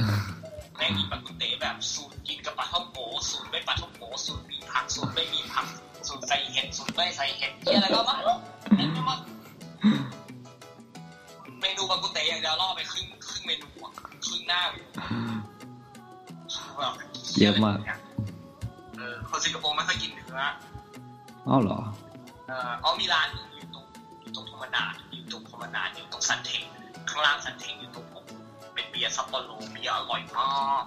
[0.77, 2.97] แม่งมีปลากุเต๋แบบสูตรกินกับปลาท่องโก
[3.29, 5.65] สูตรไม่ปลาท่องโกสูตรมีผักสูตรไม่มีผัก
[6.07, 8.15] สูตรใส่เห็ดสูตรไม่ใส่เห็ดเหียอะไรก็มา
[8.77, 9.19] เต็มไปหมด
[11.61, 13.91] เมนูปลากุเต๋อย่างเดียวล่อไปครึ่งครึ่งเมนูอะ
[14.25, 14.83] ครึ่งหน้าเลย
[16.79, 16.93] แบบ
[17.41, 17.77] เยอะมาก
[18.97, 20.43] เออคนสิงคโปร์ไม่ค่อยกินเนื้อ
[21.47, 21.79] อ้าวเหรอ
[22.47, 23.85] เออเอามีร้านหนึ่งอยู่ตรง
[24.19, 26.65] อยู่ตรงธรรมดาอยู่ตรงธรรมดาอยู่ตรง Suntec
[27.09, 28.25] ข้างล่าง Suntec อยู่ตรงผม
[28.73, 30.49] เป็นเบียร์ซัปโปโรเบียร์อร่อยมา
[30.81, 30.83] ก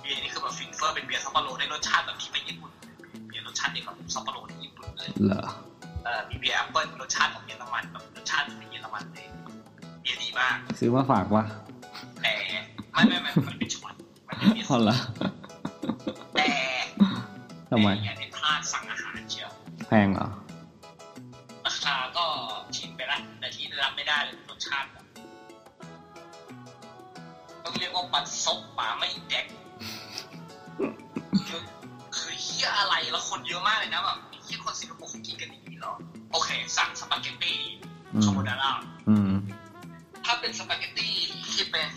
[0.00, 2.72] เบียร์นี่คือแบบฟินเฟอร์เป็นเบียร์ซัปโปโรได้รสชาติแบบที่ไปญี่ปุ่น
[3.28, 5.42] เบียร์รสชาติเดียวกับซัปโปโรที่ญี่ปุ่นเลยเหรอ
[6.04, 9.26] เออมีเบียร์แอปเปิลรสชาติของเยอรมันแบบรสชาติเป็นเยอรมันเลย
[10.02, 11.44] เบียร์ดีมาก ซื้อมาฝากวะ
[12.22, 12.34] แต่
[12.92, 13.94] ไม่ไม่ไม่มันเป็นช็อต
[14.28, 14.96] มันเป็นเบียร์พอละ
[16.34, 16.48] แต่
[17.70, 19.50] ทำไมแต่อย่าได้พลาดสั่งอาหารเชียว
[19.88, 20.28] แพงเหรอ
[21.66, 22.24] ราคาก็
[22.76, 25.04] ชิมไปละแต่ที่รับไม่ได้เลยรสชาติแบบ
[27.64, 29.46] ต้องเรียกว่าบัดซบหมาไม่แดก
[31.48, 31.60] คือ
[32.16, 35.94] คือเหี้ยอะไรแล้วคนเยอะมากเลยนะแบบเหี้ยคนสิงคโปร์เขากินกันอย่างนี้เหรอ
[36.32, 37.58] โอเค สั่งสปาเกตตี้
[38.14, 38.72] อืมคาโบนาร่า
[39.08, 39.30] อืม
[40.24, 41.14] ถ้าเป็นสปาเกตตี้
[41.52, 41.88] ที่เป็น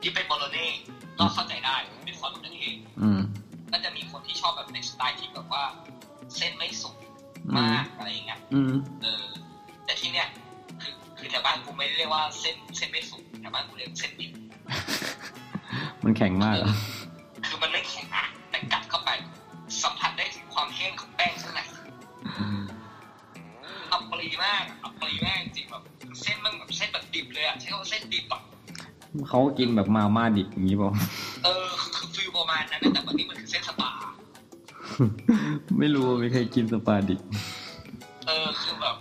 [0.00, 0.66] ที่เป็นโบโลเน่
[1.18, 1.76] ก็เข้าใจได้
[5.54, 5.64] ว่า
[6.36, 6.94] เส้นไม่สุก
[7.52, 9.24] อืมามกอะไรอย่างเงี้ยอืมเออ
[9.84, 10.28] แต่ที่เนี้ย
[10.80, 14.32] คือคือแถวบ้านกูไม่ได้เรียกว่าเส้นเส้นไม่สุกแถวบ้านกูเรียกเส้นดิบ
[16.04, 16.72] มันแข็งมากเหรอ
[17.46, 19.10] คือมันไม่แข็งอะแต่กัดเข้าไป
[19.82, 21.60] สัมผัสได้ถึงความแห้งของแป้งข้างใน
[23.92, 25.82] อัปรีย์มากอัปรีย์มากจริงแบบ
[26.22, 28.42] เส้นมันแบบเส้นแบบดิบเลยอะใช้คำว่าเส้นดิบอะ
[29.28, 30.90] เขากินแบบมาม่าดิบอย่างนี้เปล่า
[31.44, 33.33] เออคือคือ feel ประมาณนั้นนะแต่วันนี้มันคือเส้นสปา
[35.78, 37.20] ไม่รู้ไม่เคยกินสปาดิบ
[38.26, 38.96] เออคือแบบ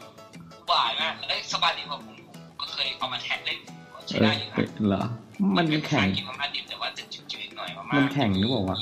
[0.68, 3.60] หวานมากเอ้ยสปาดิบของผมผมก็เคยเอามาแทะเล่น
[4.08, 5.04] ใช้เออได้อยู่นะเหรอ
[5.58, 8.78] มันแข็งกินมาม่าดิบแต่ว่าจะจืดๆหน่อยมาม่ามันแข็งหรือเปล่าวะ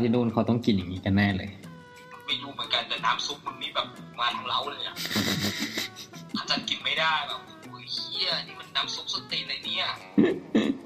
[0.00, 1.50] ที่นู่นเขาต้องกินอย่างนี้กันแน่เลย
[2.26, 3.86] ไม่รู้เหมือนกันแต่น้ำซุปมึงนี่แบบ
[4.18, 4.96] มาทั้งเล้าเลยอะ
[6.38, 9.86] อาจารย์กินไม่ได้แบบโอ้ยเฮียนี่มันน้ำซุปสตีนเลยเนี่ย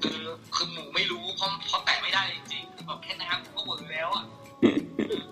[0.03, 0.23] คือ
[0.55, 4.25] คือหมูไม่รู้เพราะเพราะแตะไม่ได้จริงๆคือแบบแค่น้ำก็เวิร์กแล้วอะ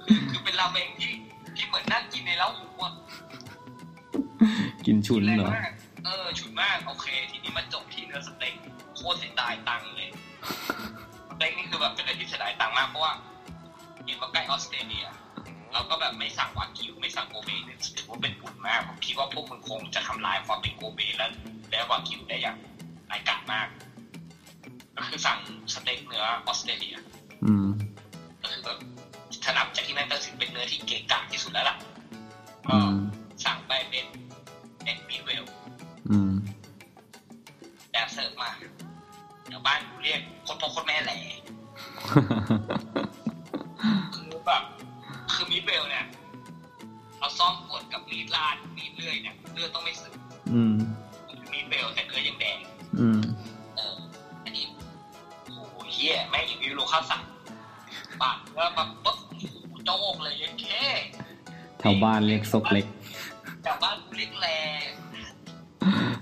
[0.07, 1.11] คือคือเป็นราเมงที่
[1.55, 2.93] ที่เหมือนนั่งกินในเล้าหมูอะ
[4.85, 5.71] กินชุนเหรอแงมาก
[6.05, 8.53] เออฉุนมากโอเค ทีนี้มันจบที่เนื้อสเต็ก
[8.95, 10.09] โคตรเสียดายตังค์เลย
[11.29, 13.13] สเต็กนี่คือแบบเป็นอะไรที่เสียดายตังค์มากเพราะว่า
[14.09, 15.05] เห็นว่าใกล้ออสเตรเลีย
[15.73, 21.31] เราก็แบบไม่สั่งวากิวไม่สั่งโกเบนี่ถือว่าเป็นบุญมากผมคิดว่าพวกมึงคงจะทำลายความเป็นโกเบแล้ว
[21.69, 22.57] และวากิวได้อย่าง
[23.11, 23.67] ร้ายกาจมาก
[24.95, 25.39] ก็คือสั่ง
[25.73, 26.95] สเต็กเนื้อออสเตรเลีย
[27.45, 27.67] อืม
[28.41, 28.77] ก็คือแบบ
[29.43, 31.77] ถ้านับจากที่นั่นก็ถือเป็นเนื้อที่เก๋กาจที่สุดแล้วล่ะ
[32.69, 32.95] ก็อืม
[33.45, 34.05] สั่งไปเป็น
[34.83, 35.43] เอ็กมีเวล
[36.09, 36.31] อืม
[37.91, 38.51] แบบเสิร์ฟมา
[39.47, 41.19] เดี๋ยวบ้านกูเรียกคนพ่อคนแม่แหล่
[42.09, 42.23] คือ
[42.67, 42.88] แบบคือมี
[45.61, 46.05] ดเวลเนี่ย
[47.19, 50.13] เราซ่อมกดกับมีดลาดมีดเลื่อยเนี่ยเลือดต้องไม่สึก
[50.53, 50.73] อืม
[51.53, 52.57] มีดเวลแต่เนื้อยังแดง
[52.99, 53.21] อืม
[53.77, 53.95] เออ
[54.45, 54.65] อันนี้
[55.43, 57.21] โอ้โหเฮียแม่งอย่างนี้รู้ข้าวสั่ง
[58.21, 60.83] ปาดแล้วแบบปุ๊บโอ้โหโจกเลยยังแค่
[61.79, 62.85] แถวบ้านเรียกซกเล็ก
[63.63, 64.47] แต่บ้านกูเรียกแล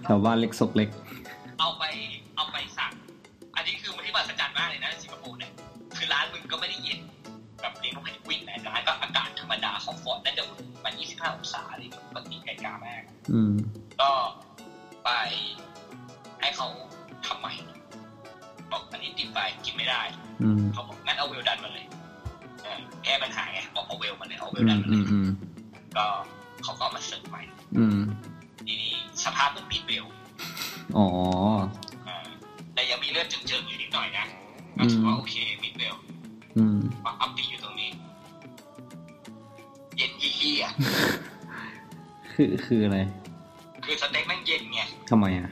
[0.03, 0.89] แถวบ้านเรียกซกเล็ก
[1.59, 1.83] เอาไป
[2.35, 2.91] เอาไปสั่ง
[3.55, 5.51] อันนี้คือมันที่มหัศจรรย์มากเลยนะสิงคโปร์เนี่ย
[5.97, 6.99] คือร้านมึงก็ไม่ได้เย็น
[7.61, 8.16] แบบเลี้ยงนกเพน
[8.57, 10.43] กวินนะร้านก็อากาศธรรมดาคอมฟอร์ตน่าจะ
[10.83, 13.03] มัน25องศาเลยปกติไกลกามาก
[13.33, 13.53] อืม
[14.01, 14.11] ก็
[15.03, 15.09] ไป
[16.41, 16.67] ให้เขา
[17.25, 17.53] ทำใหม่
[18.71, 20.01] บอกอันนี้ติดไปกินไม่ได้
[20.43, 21.85] อืมเขาบอกงั้นเอาเวลดันมาเลย
[22.63, 25.27] เออแก้ปัญหาไงบอกเอาเวลมาเลยเอาเวอืลดัมนมาอืเลยมอืม
[25.97, 26.05] ก็
[26.63, 27.43] เขาก็เอามาเสิร์ฟใหม่
[27.77, 27.99] อืม
[28.67, 28.93] ทีนี้
[29.23, 30.05] สภาพเหมือนมีดเบล
[30.97, 31.05] อ๋อ
[32.05, 32.27] เออ
[32.73, 34.25] แต่ยังมีเลือดเจิงๆอยู่นิดหน่อยนะ
[34.77, 35.95] ก็ถือว่าโอเคมีดเบล
[36.57, 37.66] อืมมาอัพตีอยู่ต
[40.47, 40.73] รงนี้เย็นยี่ๆอะ
[42.33, 42.99] คือคืออะไร
[43.85, 45.51] คือสเต็กแม่งเย็นไงทำไมอะ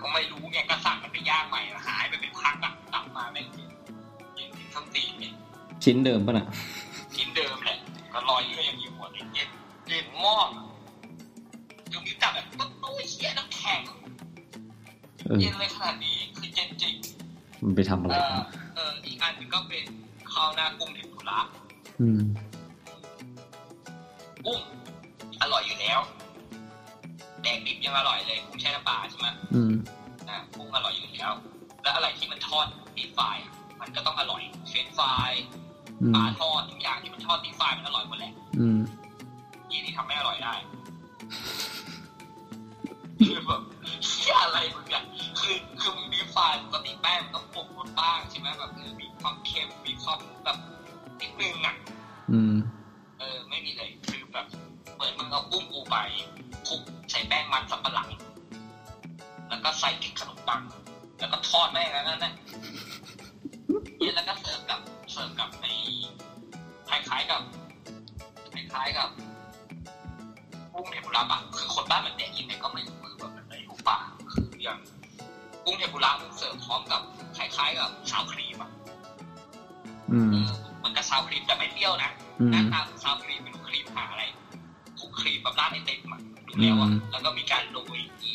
[0.00, 3.70] ก็ไม่รู้ไงก็สั่งมันไปย่างใหม่หายไปเป็นพักอะกลับมาแม่งเย็น
[4.36, 5.32] เย็นถึงทั้งตีนเนี่ย
[5.84, 6.46] ชิ้นเดิมป่ะน่ะ
[7.16, 7.78] ชิ้นเดิมแหละ
[8.12, 9.48] ก็รอยก็ยังอยู่หัวเนี่ยเย็น
[9.88, 10.48] เย็นมาก
[11.90, 13.80] คือมีจับแบบปุ๊บโอ้ยเชี่ยน้ำแข็ง
[15.26, 16.94] เออเย็นเลยขนาดนี้คือเย็นจริง
[17.62, 18.44] มันไปทำอะไรเออกัน
[18.76, 19.84] เอออีกอันหนึงก็เป็น
[20.32, 21.38] ข้าวหน้ากุ้งเทมปุระ
[22.00, 22.20] อืม
[25.52, 26.00] ร่อยอยู่แล้ว
[27.42, 29.72] แดงดิบยังอร่อยเลยกุ้งแช่น้ำปลาใช่ไหมอืม
[30.28, 31.32] อะกุ้งอร่อยอยู่แล้ว
[31.82, 32.66] แล้วอะไรที่มันทอด
[32.98, 33.36] ดีฟาย
[33.80, 35.32] มันก็ต้องอร่อย เฟรนช์ฟราย
[36.00, 38.78] อืปมลาทอดทุกอย่างที่มันทอดดีฟายมันอร่อยหมดแหละอืม
[39.70, 40.54] ยี่นี่ทำไม่อร่อยได้
[43.26, 43.62] คือแบบ
[44.06, 45.04] เหี้ยอะไรมึงอะ
[45.40, 50.56] คือคือมึงดีฟายปกติแป้งมันต้องปรุงรสบ้างใช่ไหมแบบเออมีความเค็มมีความแบบ
[51.20, 51.74] นิดนึงอะ
[52.32, 52.54] อืม
[53.18, 54.71] เออไม่มีเลยคือแบบเห
[55.02, 55.96] มือนมึงเอากุ้งกูไป
[56.68, 56.80] คลุก
[57.10, 58.08] ใส่แป้งมันสำปะหลัง
[59.48, 60.62] แล้วก็ใส่เกล็ดขนมปัง
[61.18, 62.34] แล้วก็ทอดแม่งแล้วนั่นแหละ
[63.98, 64.80] เนี่ยแล้วก็เสิร์ฟกับ
[65.12, 65.66] เสิร์ฟกับใน
[66.88, 67.42] คล้ายๆกับ
[68.52, 69.08] คล้ายๆกับ
[70.72, 73.98] กุ้งเทมปุระอะคือคนบ้านมันแดกยังไงก็ไม่รู้คือแบบมันไม่รู้ป่า
[74.32, 74.78] คืออย่าง
[75.64, 77.00] กุ้งเทมปุระมันเสิร์ฟพร้อมกับ
[77.36, 78.70] คล้ายๆกับ sour cream อะ
[80.12, 84.24] อืมเออเหมือนกับ sour cream แต่ไม่เปรี้ยวนะอืมหน้าตาของ sour cream เป็นครีมหาอะไร
[85.12, 88.32] คลุกครีมแบบร้านไอติมอะดูแล้วอะอืมแล้วก็มีการโรยอี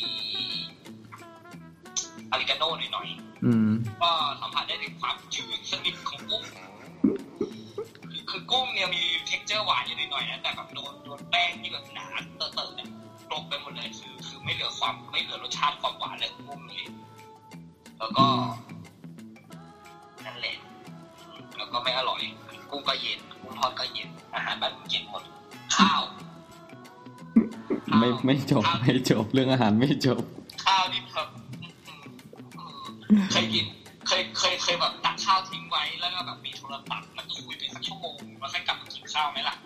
[2.30, 3.08] อาริกาโน่หน่อย
[3.44, 4.10] อืมๆก็
[4.40, 6.42] สัมผัสได้ถึงความจืดสนิทของกุ้ง
[8.10, 12.06] คือคือกุ้งเนี่ยมี texture หวานอยู่หน่อยๆนะแต่แบบโดนโดนแป้งที่แบบหนา
[12.36, 12.88] เตอะๆเนี่ย
[13.30, 16.84] กลบไปหมดเลยคือ คือไม่เหลือความไม่เหลือรสชาติความหวานเลยของกุ้งเลย
[17.98, 18.26] แล้วก็
[20.24, 20.56] นั่นแหละ
[21.56, 22.22] แล้วก็ไม่อร่อย
[22.70, 25.22] กุ้งก็เย็นกุ้งทอดก็เย็นอาหารบ้านเย็นหมด
[25.76, 26.02] ข้าว
[27.96, 30.22] ไม่ไม่จบไม่จบเรื่องอาหารไม่จบ
[30.64, 31.28] ข้าวนี่แบบ
[33.32, 33.64] เคยกิน
[34.06, 39.56] เคยเคยเคยแบบตักข้าวทิ้งไว้แล้วก็แบบมีโทรศัพท์มันก็คุยไปสักชั่วโมงแล้วค่อยกลับมากินข้าวไหมล่ะ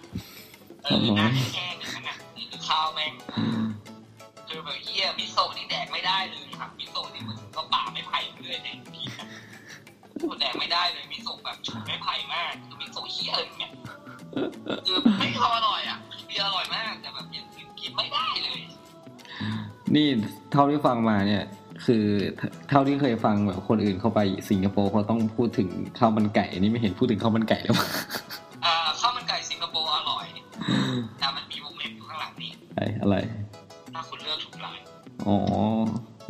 [0.82, 3.12] เออหน้าแห้งๆอย่างนั้นน่ะนี่คือข้าวแม่ง
[4.48, 9.28] คือแบบเยี่ยมิโซะนี่แดกไม่ได้เลยครับมิโซะนี่มันก็ป่าไม่ไผ่เรื่อยแดกกินอะ
[10.16, 13.72] โอ้แดกไม่ได้เลยมิโซะแบบฉุนไม่ไผ่มากคือมิโซะเฮี้ยอะไรเนี่ย
[14.86, 17.31] คือไม่พออร่อยอะคือเบียร์อร่อยมากแต่แบบยัง
[17.82, 18.60] กินไม่ได้เลย
[19.94, 20.06] นี่
[20.52, 21.44] เท่าที่ฟังมาเนี่ย
[21.86, 22.04] คือ
[22.68, 24.20] เท่าที่เคยฟังแบบคนอื่นเข้าไป
[24.50, 25.68] สิงคโปร์เขาต้องพูดถึง
[25.98, 27.86] ข้าวมันไก่อันนี่ไม่เห็นพูดถึงข้าวมันไก่เลยว่ะ
[28.64, 30.26] อ่าข้าวมันไก่สิงคโปร์อร่อย
[31.18, 33.16] แต่มันมีวงเล็บอยู่ข้างหลังนี่ไอ้อะไร
[33.94, 34.80] ถ้าคุณเลือกถูกร้าน
[35.26, 35.36] อ๋อ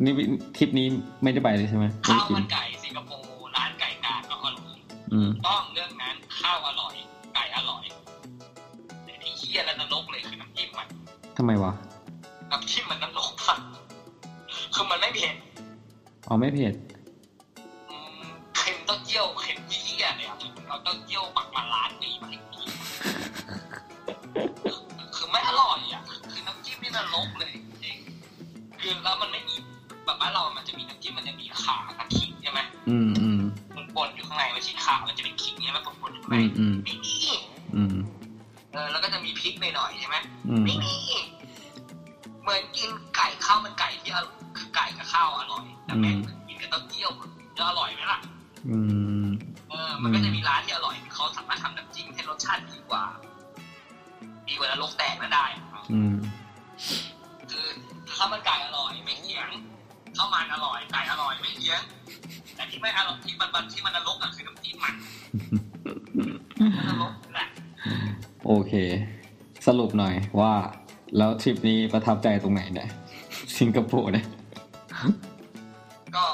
[0.05, 0.13] นี่
[0.57, 0.87] ทริปนี้
[1.23, 3.27] ไม่ได้ไปเลยใช่ไหมไม่ข้าได้วกินมันไก่สิงคโปร์
[3.57, 4.79] ร้านไก่กาก็อร่อย
[5.13, 6.95] อืมต้องเรื่องนั้นข้าวอร่อย
[7.35, 7.85] ไก่อร่อย
[9.05, 11.73] แต่ที่เฮี้ยและนรกเลยคือน้ำจิ้มมันทำไมวะ
[12.51, 13.61] น้ำจิ้มมันนรกพัน
[14.75, 15.35] คือมันไม่เผ็ด
[16.29, 16.75] อ๋อไม่เผ็ด
[17.91, 18.27] อืม
[18.57, 22.69] เค็มเต้าเจี้ยวเค็มเยี่ยเนี่ยคือเอาเต้าเจี้ยวปักมาร้านนี้มาให้กิน
[25.15, 27.97] คือไม่อร่อยอะคือน้ำจิ้มนี่นรกเลยจริง
[28.81, 29.55] คือแล้วมันไม่มี
[30.05, 33.41] แบบบ้านเรา มันจะมีน้ำจิ้มมันจะมีข่ากับขิงใช่ไหมอืมอืม
[33.77, 37.15] มันปนอยู่ข้างในไม่ใช่ข่ามันจะเป็นขิงใช่ไหมปนๆอยู่ข้างในอืมอืมไม่มี
[37.77, 37.95] อืม
[38.73, 40.32] เออแล้วก็จะมีพริกหน่อยๆใช่ไหมอืมไม่มี
[70.41, 70.53] ว่า
[71.19, 72.89] แล้วทริปนี้ประทับใจตรงไหนเนี่ย
[73.59, 74.27] สิงคโปร์เนี่ย
[76.17, 76.27] ก็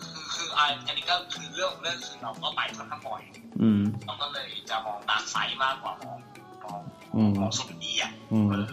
[0.00, 3.22] คือคืออันนี้ก็คือเรื่องเรื่องคือเราก็ไปค่อนข้างบ่อย
[3.62, 6.18] อืมเราก็เลยจะมองตามไซส์มากกว่ามอง
[6.64, 6.80] มอง
[7.16, 8.66] อืมมองส่วนนี้อะอืมเออ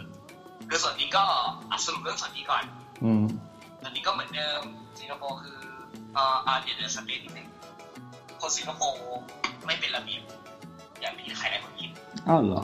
[0.69, 1.23] คือส่วนนี้ก็
[1.69, 2.63] อะสรุปเรื่องส่วนนี้ก่อน
[3.03, 3.21] อืม
[3.81, 4.61] ส่วนนี้ก็เหมือนเดิม
[4.99, 5.59] สิงคโปร์คือ
[6.13, 7.47] เอ่ออ่าเดี๋ยวเดี๋ยวสเปนนิดนึง
[8.41, 8.99] คนสิงคโปร์
[9.65, 10.23] ไม่เป็นระเบียบ
[11.01, 11.91] อย่างที่ใครได้คนกิน
[12.29, 12.63] อ้าวเหรอ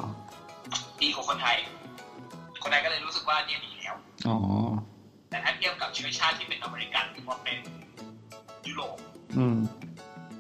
[1.02, 1.58] ดีกว่าคนไทย
[2.68, 3.96] คนไทยก็เลยรู้สึกว่าเนี่ยดีแล้ว
[4.28, 4.36] อ๋อ
[5.30, 7.58] แต่ถ้าเทียบกับเชื้อชาติที่เป็นอเมริกันหรือว่าเป็น
[8.68, 8.98] ยุโรป
[9.38, 9.58] อืม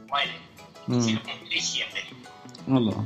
[0.09, 0.41] ไม่เลย
[0.89, 2.05] อืมสิงคโปร์ไม่ได้เขียนเลย
[2.69, 2.99] อ้าวเหรอ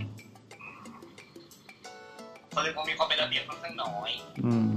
[2.54, 4.12] คนสิงคโปร์มีความเป็นระเบียบค่อนข้างน้อย
[4.46, 4.68] อืม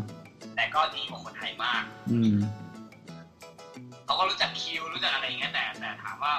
[0.55, 1.83] แต่ก็ดีกว่าคนไทยมาก
[2.13, 2.35] อืม
[4.05, 6.33] เขาก็รู้จักคิวรู้จักอะไรอย่างเงี้ยแต่แต่ถามว่า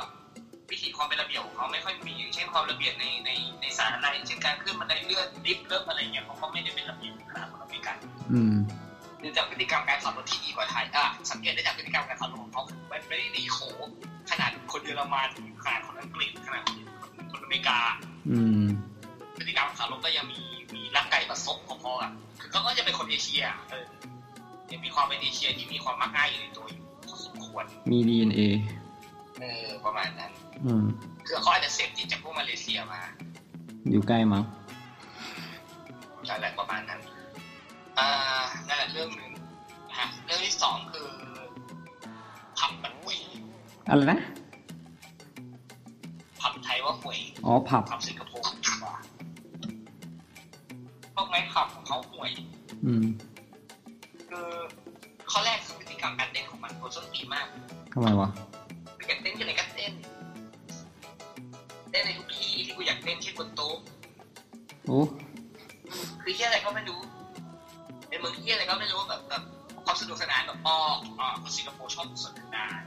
[0.72, 7.96] วิธีความเป็นระเบียบของเขาไม่ค่อยมีอย่างเช่นความระเบียบในในในสาธารณะอย่างเช่นการขึ้นบันไดเลื่อนลิฟต์เลิฟอะไรเงี้ยเขาก็ไม่ได้เป็นระเบียบขนาดคนอเมริกัน
[8.34, 8.56] อืม
[9.22, 13.58] ดูจากพฤติกรรมการขับรถที่ดีกว่าไทยอะสังเกตได้จากพฤติกรรมการขับรถของเขาไม่ไม่ได้ดีโข
[14.32, 15.30] ขนาดคนเยอรมัน
[15.64, 16.76] ขนาดคนอังกฤษขนาดคน
[17.32, 17.80] คนอเมริกา
[18.32, 18.66] อืม
[19.38, 20.42] พฤติกรรมขับรถก็ยังมี
[20.74, 22.12] มีร่างกายประสบของเขาอะ
[22.42, 23.86] คือเขาก็จะเป็นคนเอเชียเออ
[24.72, 28.42] ยังมีความเป็นเอเชียที่มีความมักง่ายอยู่ในตัวอยู่พอสมควรมี DNA
[29.40, 30.45] เออประมาณนั้นอืม
[31.28, 33.02] คือเขาอาจจะเสพติดจากพวกมาเลเซียมา
[33.92, 34.44] อยู่ใกล้มั้ง
[36.28, 37.02] อะไรประมาณนั้น
[38.00, 38.10] อ่า
[38.68, 39.32] นั่นแหละเรื่องหนึ่ง
[39.90, 41.10] นะฮะเรื่องที่สองคือ
[42.58, 43.20] ผับมันหวย
[43.90, 44.20] อะไรนะ
[46.42, 48.96] ผับไทยว่าหวยอ๋อผับผับสิงคโปร์ดีกว่า
[51.16, 52.32] พวกไม้ขับของเขาหวย
[52.86, 53.06] อืม
[54.30, 54.50] คือ
[55.32, 57.48] ข้อแรกคือพฤติกรรมการเต้นของมันโคตรส้นตีนมาก
[57.94, 58.30] ทำไมวะ
[61.96, 63.76] เต้นในทุกที่ที่กูอยากเต้นที่บนโต๊ะ
[64.86, 65.00] โอ้
[66.22, 67.00] คือที่อะไรก็ไม่รู้
[68.10, 69.44] เป็นเมืองที่อะไรก็ไม่รู้แบบแบบ
[69.86, 70.78] ความสนุกสนานแบบอ้อ
[71.20, 72.82] อ่าคนสิงคโปร์ชอบสนุกสนาน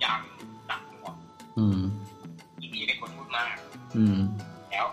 [0.00, 0.20] อย่าง
[0.66, 1.14] หนักหน่วง
[1.58, 1.80] อืม
[2.60, 3.54] อีนี่เป็นคนพูดมาก
[3.96, 4.18] อืม
[4.70, 4.86] แล้ว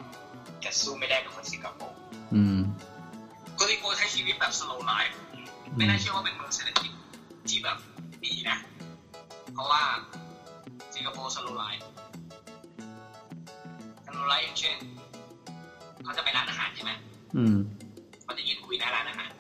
[0.64, 1.98] จะสู้ไม่ได้กับคนสิงคโปร์
[2.34, 2.58] อืม
[3.58, 5.16] คนสิงคโปร์ใช้ชีวิตแบบ slow life
[5.76, 6.92] ไม่น่าเชื่อว่าเป็นเมืองเศรษฐกิจ
[7.50, 7.78] ที่แบบ
[8.26, 8.58] ดีนะ
[9.54, 9.82] เพราะว่า
[10.96, 11.32] สิงคโปร์
[14.20, 14.78] slow life slow life อย่างเช่น
[16.04, 16.92] เขาจะไปร้านอาหารใช่ไหม
[17.36, 17.56] อืม
[18.24, 19.32] เขาจะยืนคุยหน้าร้านอาหาร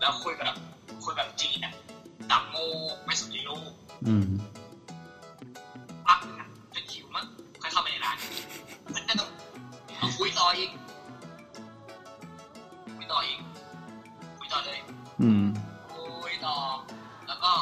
[0.00, 0.54] แล้วคุยแบบ
[1.04, 1.72] คุยแบบจีนอะ
[2.30, 2.56] ตับโม
[3.06, 3.70] ไม่สนใจโลก
[4.06, 4.26] อืม
[6.06, 7.26] พักหนึงอะจนหิวมั้ง
[7.62, 8.16] ค่อยเข้าไปในร้าน
[8.94, 9.30] มันจะต้อง
[9.98, 10.70] เอาคุยต่ออีก
[12.96, 13.38] คุยต่ออีก
[14.38, 14.78] คุยต่อเลย
[15.22, 15.44] อืม
[15.92, 16.56] คุยต่อ
[17.28, 17.52] แล้วก็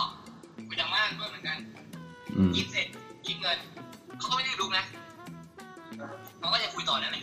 [0.66, 1.58] คุยดังมากด้วยเหมือนกัน
[2.36, 2.86] อืมคิดเสร็จ
[3.26, 3.58] คิดเงิน
[4.18, 4.84] เขาก็ไม่ได้รู้นะ
[6.42, 7.22] เขาก็จะคุยต่อนั่นแหละ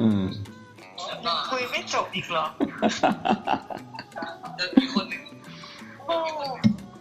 [0.00, 0.22] อืม
[1.06, 2.46] แล้วก็คุยไม่จบอีกเหรอ
[4.58, 5.22] จะมีคนหนึ่ง
[6.06, 6.14] โอ้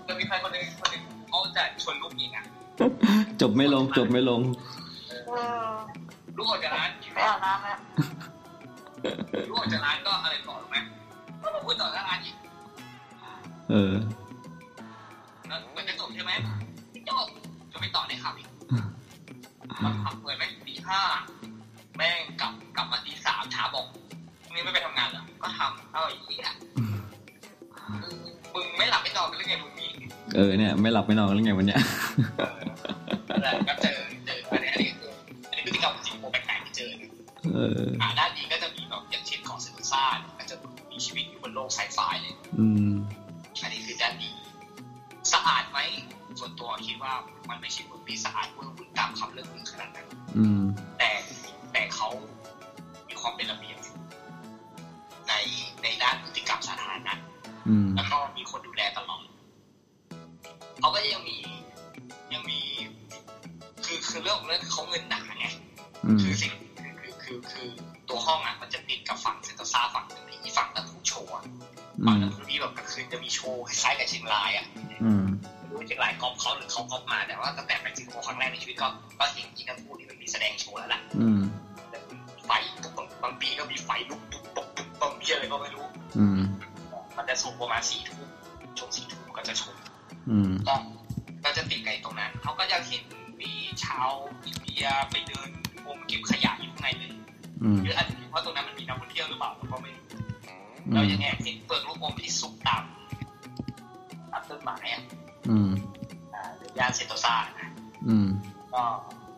[0.08, 2.44] จะมีใครคนหนึ่งคนหนึ่งเขาจะชวนลูกหญิงอะ
[3.41, 4.41] จบไม่ลงจบไม่ลง
[5.28, 5.32] เอ
[5.68, 5.72] อ
[6.38, 7.78] ลูกออกจากร้านไปอาบน้ำแล้ว
[9.50, 10.78] ลูกออกจากร้านก็อะไรต่อรู้ไหม
[11.41, 12.36] ก็มาคุยต่อหน้าร้านอีก
[13.72, 13.94] เออ
[24.66, 26.45] นี่ไม่ไปทำงานเหรอ ก็ทำเอาไอ้เหี้ย
[28.53, 29.88] มึงไม่หลับไม่นอนกันหรือไงมึงมี
[30.36, 31.80] เออเนี่ยไม่หลับไม่นอนแล้วไงวันเนี้ย
[33.30, 35.09] อะไรก็เจอเจออันนี้อันนี้คือ
[35.49, 37.09] อันนี้พฤติกรรมจริงโปรแปลกๆที่เจอนะ
[37.53, 40.55] เอออ่าด้านนี้ก็จะมีแบบอย่างเช่นของเซนซ่าเนี่ยก็จะ
[40.91, 42.91] มีชีวิตอยู่บนโลกไซไฟเลย อืม
[43.61, 44.32] อันนี้คือด้านดี
[45.34, 45.80] สะอาดไหม
[46.39, 47.14] ส่วนตัวคิดว่า
[47.49, 50.07] มันไม่ใช่คนที่สะอาดเมื่อคุณตามคำเรื่องมือขนาดนั้น
[50.38, 50.61] อืม
[50.97, 51.03] แต่แต่
[73.70, 74.66] คล้ายๆกับเชียงรายอะ
[75.03, 75.24] อืม
[75.57, 78.88] ไม่รู้ว่าเชียงรายก๊อปเขาหรือเขาก๊อปมาแต่ว่าตั้งแต่ไปสิงคโปร์ครั้งแรกในชีวิตก็
[79.20, 81.41] ก็เห็นที่ทั้งคู่นี่มันมีแสดงโชว์แล้วล่ะอืม
[82.45, 82.51] ไฟ
[82.97, 85.86] บางบางปีก็มีไฟลุกปุ๊บปุ๊บปุ๊บปุ๊บเบี้ยอะไรก็ไม่รู้
[86.18, 86.39] อืม
[87.18, 88.28] มันจะส่งประมาณสี่ทุ่ม
[88.78, 89.76] ช่วงสี่ทุ่มก็จะชม
[90.30, 90.76] อืมก็
[91.43, 93.03] ก็จะติดไกลตรงนั้นเขาก็จะเห็น
[93.41, 93.51] มี
[93.84, 94.09] ชาว
[94.45, 95.49] อินเดียไปเดิน
[95.86, 97.11] งมเก็บขยะอยู่ข้างในเลย
[97.64, 100.05] อืมหรืออาจจะเป็นเพราะตรงนั้นมันมีนักท่องเที่ยวหรือเปล่าเราก็ไม่รู้
[100.88, 102.84] อืเรามยังแอบเห็นเปลือกลูกอมที่สุกตาม
[104.54, 105.04] ตามต้นไม้อะ
[105.49, 105.70] อืม
[106.34, 107.70] อ่าหรือย่านเซนโตซานะ
[108.08, 108.28] อืม
[108.74, 108.84] ก็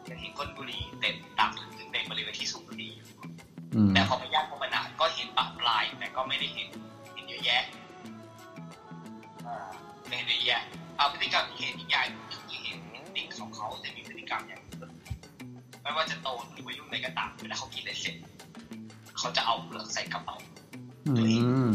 [0.09, 3.07] ยังเห็นก้นบุหรี่เต็มตามถึงในบริเวณที่สูบบุหรี่อยู่
[3.75, 6.69] อืมแต่พอไปย่านพมนาดก็เห็นปะปลายแต่ก็ไม่ได้เห็น
[7.13, 7.63] เห็นเยอะแยะ
[9.45, 9.69] อ่า
[10.07, 10.61] ไม่เห็นเยอะแยะ
[10.97, 12.05] เอาพฤติกรรมที่เห็นอีกอย่าง
[12.49, 12.79] ที่เห็น
[13.13, 14.91] เด็กของเขาจะมีพฤติกรรมอย่างหนึ่ง
[15.81, 18.15] ไม่ว่าจะโตหรือวัยรุ่นใดก็ตามเวลาเขากินอะไรเสร็จ
[19.17, 20.37] เขาจะเอาเปลือกใส่กระเป๋า
[21.07, 21.69] อืมอืม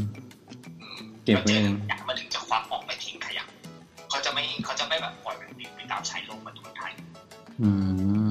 [1.25, 2.83] เก็บไว้เจเอองอยากมาถึงจะควักออก
[4.31, 6.93] จะไม่เขาจะไม่แบบปล่อยมันปลิวไปตามชายโลกเหมือนคนไทย
[7.63, 7.69] อื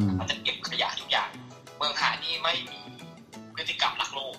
[0.05, 1.29] มเขาจะเก็บขยะทุกอย่าง
[1.77, 2.79] เมืองหานี่ไม่มี
[3.55, 4.35] พฤติกรรมรักโลก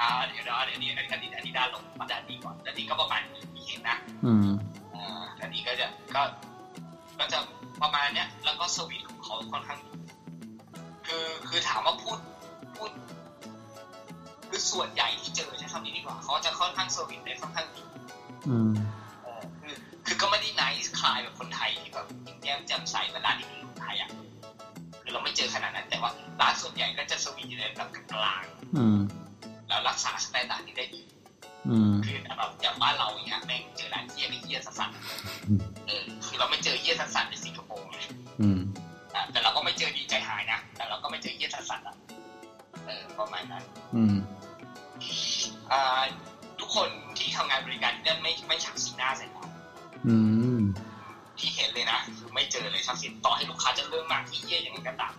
[0.00, 3.96] อ่าเดี๋ยวนะเดี๋ยวนี้อันนี้อันนี้อันนี้ด้านลงมาด้านนี้ก่อนด้านนี้ก็ประมาณนี้ที่เห็นนะ
[4.26, 4.48] อืม
[4.94, 6.22] อ่าด้านนี้ก็จะก็
[7.18, 7.38] ก็จะ
[7.82, 9.92] ประมาณเนี้ยแล้วก็สวิตของเขาค่อนข้างดี
[11.06, 12.18] คือคือถามว่าพูด
[12.76, 12.90] พูด
[14.48, 17.82] คือส่วนใหญ่ที่เจอใช้คำนี้ดีกว่าเขาจะค่อนข้างสวิตได้ค่อนข้างดี
[18.48, 18.72] อืม
[22.78, 24.10] ยิ้มแย้มแจ่มใสเหมือนร้านที่มีคนไทยอะ
[25.02, 26.10] คือเราไม่เจอขนาดนั้น แต่ว่า
[26.40, 28.44] ร้านส่วนใหญ่ก็จะสวีทอยู่ในระดับกลาง
[28.76, 31.02] อืมๆแล้วรักษา standard ที่ได้ดี
[31.68, 34.80] อืมคือแบบอย่างบ้านเราอย่างเงี้ยแม่งเจอร้านเยี่ยไม่เยี่ยสัส
[35.48, 37.98] อืมๆเออคือเราไม่เจอเยี่ยสัสๆในสิงคโปร์ไง
[38.40, 38.60] อืม
[39.14, 41.96] อะแต่เราก็ไม่เจอดีใจหายนะแต่เราก็ไม่เจอเยี่ยสัสๆอะ
[42.86, 43.64] เออประมาณนั้น
[43.94, 44.14] อืม
[45.72, 46.02] อ่า
[46.60, 49.44] ทุกคนที่ทำงานบริการที่นั่นไม่ไม่ฉากสีหน้าใส่เรา
[52.88, 55.12] ไม่เจอเลยสักสิ่งต่อให้ลูกค้าจะเรื่องมากที่เยี่ยอย่างไรก็ตาม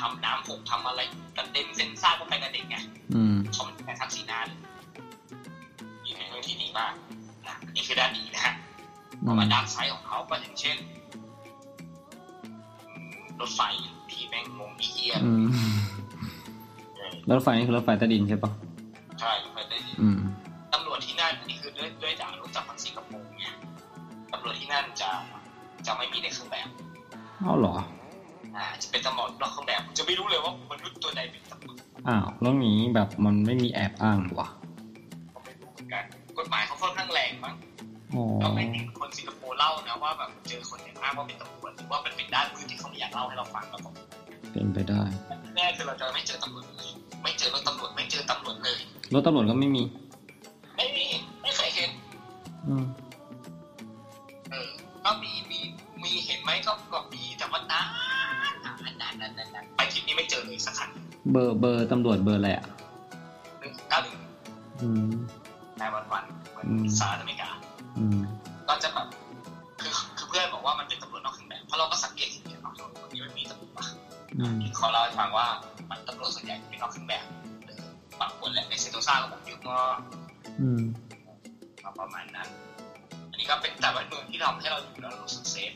[0.00, 1.00] ทำน้ำหกทำอะไร
[1.36, 2.76] กระเด็นเส้นซ่าก็ไปกระเด็นไง
[3.14, 4.58] อืมเขาไม่แค่ทักสีหน้าเลย
[6.04, 6.92] อยู่ในเรื่องที่ดีมาก
[7.46, 8.54] นะอันนี่คือด้านดีนะฮะ
[9.26, 10.76] พอมาด้านซ้ายของเขาก็อย่างเช่น
[12.88, 13.60] อืมรถไฟ
[14.10, 15.46] ที่แม่งงงเยี่ยอืม
[16.96, 18.50] เออรถไฟนี่คือรถไฟใต้ดินใช่ปะ
[19.20, 20.18] ใช่รถไฟใต้ดินอืม
[20.72, 23.46] ตำรวจที่นั่นอันนี้คือด้วยด้วยจากรู้จักฝั่งสิงคโปร์ไง
[24.32, 25.10] ตำรวจที่นั่นจะ
[25.86, 26.68] จะไม่มีในเครื่องแบบ
[27.44, 27.76] เอ้าเหรอ
[28.56, 31.76] อ่าจะเป็นตำรวจนอกเครื่องแบบจะไม่รู้เลยว่ามนุษย์ตัวใดเป็นตำรวจ
[32.08, 34.48] อ้าวแล้วนี้แบบมันไม่มีแอบอ้างเหรอวะ
[35.34, 36.04] ก็ไม่รู้เหมือนกัน
[36.38, 37.54] กฎหมายเขาค่อนข้างแรงมั้ง
[38.14, 43.90] อ๋อเราไม่เห็นคนสิงคโปร์เล่านะว่าแบบเจอคนอย่างอ้างว่าเป็นตำรวจหรือว่ามันเป็นด้านมืดที่เขาไม่อยากเล่าให้เราฟังแล้วก็
[44.52, 45.02] เป็นไปได้
[45.56, 46.90] แน่คือเราจะไม่เจอตำรวจเลย
[47.22, 48.78] ไม่เจอรถตำรวจไม่เจอตำรวจเลย
[49.14, 49.82] รถตำรวจก็ไม่มี
[50.76, 51.06] ไม่มี
[51.42, 51.90] ไม่เคยเห็น
[52.68, 52.84] อืม
[54.50, 54.70] เออ
[55.04, 55.58] ก็มีมี
[56.02, 56.72] มีเห็นไหมก็
[60.16, 60.88] ทริปนี้ไม่เจอเลยสักคัน
[61.32, 62.64] เบอร์เบอร์ตำรวจเบอร์อะไรอะ
[63.60, 64.16] หนึ่งเก้าหนึ่ง
[64.82, 65.10] อืม
[65.80, 67.48] นายวันวันเหมือนอืมสหรัฐอเมริกา
[67.98, 68.18] อืม
[68.68, 69.06] ก็จะแบบ
[69.80, 73.86] คือคือเพื่อนบอกว่ามันเป็นตำรวจนอกเครื่องแบบเพราะเราก็สังเกตเห็นเนี่ยว่าคนนี้ไม่มีตำรวจว่ะ
[74.38, 75.46] อืมเขาเล่าให้ฟังว่า
[75.90, 77.24] มันตำรวจส่วนใหญ่เป็นนอกเครื่องแบบ
[77.64, 77.78] หรือ
[78.20, 79.98] บางคนแหละในเซนโตซ่าก็บอกเยอะมาก
[80.62, 80.82] อืม
[82.00, 82.48] ประมาณนั้น
[83.30, 85.72] อันนี้ก็เป็นแต่ว่าเมืองที่ทำให้เราอยู่แล้วเรารู้สึก safe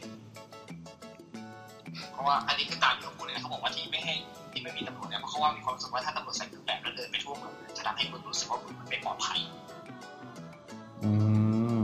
[2.12, 4.14] เพราะว่าอันนี้คือตามที่เขาพูดเลยนะเขาบอกว่าที่ไม่ให้
[4.52, 9.38] ที่ไม่มีตำรวจเนี่ยเพราะเขาว่ามีความรู้สึกว่าถ้าตำรวจใส่เครื่องแบบแล้วเดินไปทั่วเมืองจะทำให้คนรู้สึกว่าเมืองมันไม่ปลอดภัย
[11.02, 11.10] อื
[11.76, 11.78] ม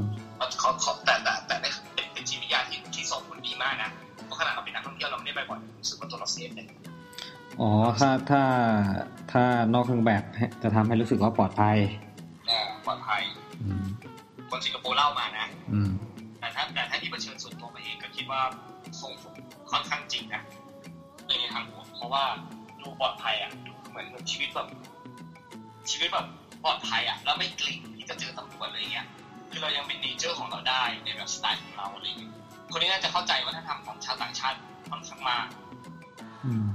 [0.59, 3.91] เขาเขาแต่แต่แต่แต่เป็นเป็นจิตวิทยาที่ที่ส่งผลดีมากนะ
[4.27, 6.67] เพราะขนาดเราเป็นนักท่องเที่ยวเราไม่ได้ไปบ่อยรู้สึกว่าตัวเรา safe เลย
[7.61, 8.43] อ๋อถ้าถ้า
[9.33, 9.45] ถ้า
[9.75, 10.23] นอกเครื่องแบบ
[10.63, 11.77] จะทำให้รู้สึกว่าปลอดภัย
[12.51, 13.23] อ่าปลอดภัย
[13.63, 13.85] อืม
[14.51, 15.91] คนสิงคโปร์เล่ามานะอืม
[16.41, 18.41] แต่ถ้าแต่ถ้าที่เผชิญส่วนตัวมาเองก็คิดว่า
[19.03, 19.35] ส่งผล
[19.71, 20.43] ค่อนข้างจริงนะ
[21.29, 22.25] ในทางบวกเพราะว่า
[22.81, 24.69] ดูปลอดภัยอะดูเหมือนชีวิตแบบ
[25.91, 26.27] ชีวิตแบบ
[26.65, 29.07] ปลอดภัยอะแล้วไม่เกรงที่จะเจอตำรวจอะไรเงี้ย
[29.51, 32.33] คือเรายังเป็นเนเจอร์ของเราได้ในแบบสไตล์ของเราอะไรเงี้ย
[32.73, 34.59] คนนี้น่าจะเข้าใจวัฒนธรรมของชาวต่างชาติ
[34.91, 35.47] ค่อนข้างมาก
[36.45, 36.67] อืม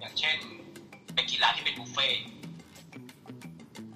[0.00, 0.36] อย่างเช่น
[1.14, 2.22] เป็นกีฬาที่เป็นบุฟเฟ่ต์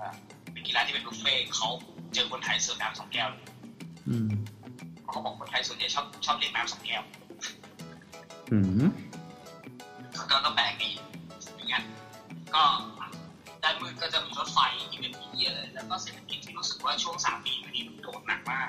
[0.00, 0.14] อ่า
[0.52, 1.68] เป็นกีฬาที่เป็นบุฟเฟ่ต์เขา
[2.14, 3.44] เจอคนไทยเสิร์ฟน้ำสองแก้วเลย
[4.08, 4.28] อืม
[5.02, 7.02] เพราะเขาบอกคนไทยส่วนใหญ่ชอบชอบเรียกน้ำสองแก้ว
[8.50, 8.82] อืม
[10.30, 10.90] ก็ก็แปลกดี
[11.56, 11.82] อย่างเงี้ย
[12.54, 12.62] ก็
[13.62, 14.58] ด้านมืดก็จะมีรถไฟ
[14.90, 18.68] ที่เป็นที่เยอะเลยแล้วก็เศรษฐกิจที่รู้สึกว่าช่วงสามปีมานี้โดดหนักมาก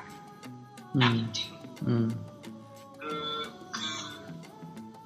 [0.96, 1.50] อืหนักมจริง
[1.88, 3.24] อืมๆคือ
[3.76, 4.00] คือ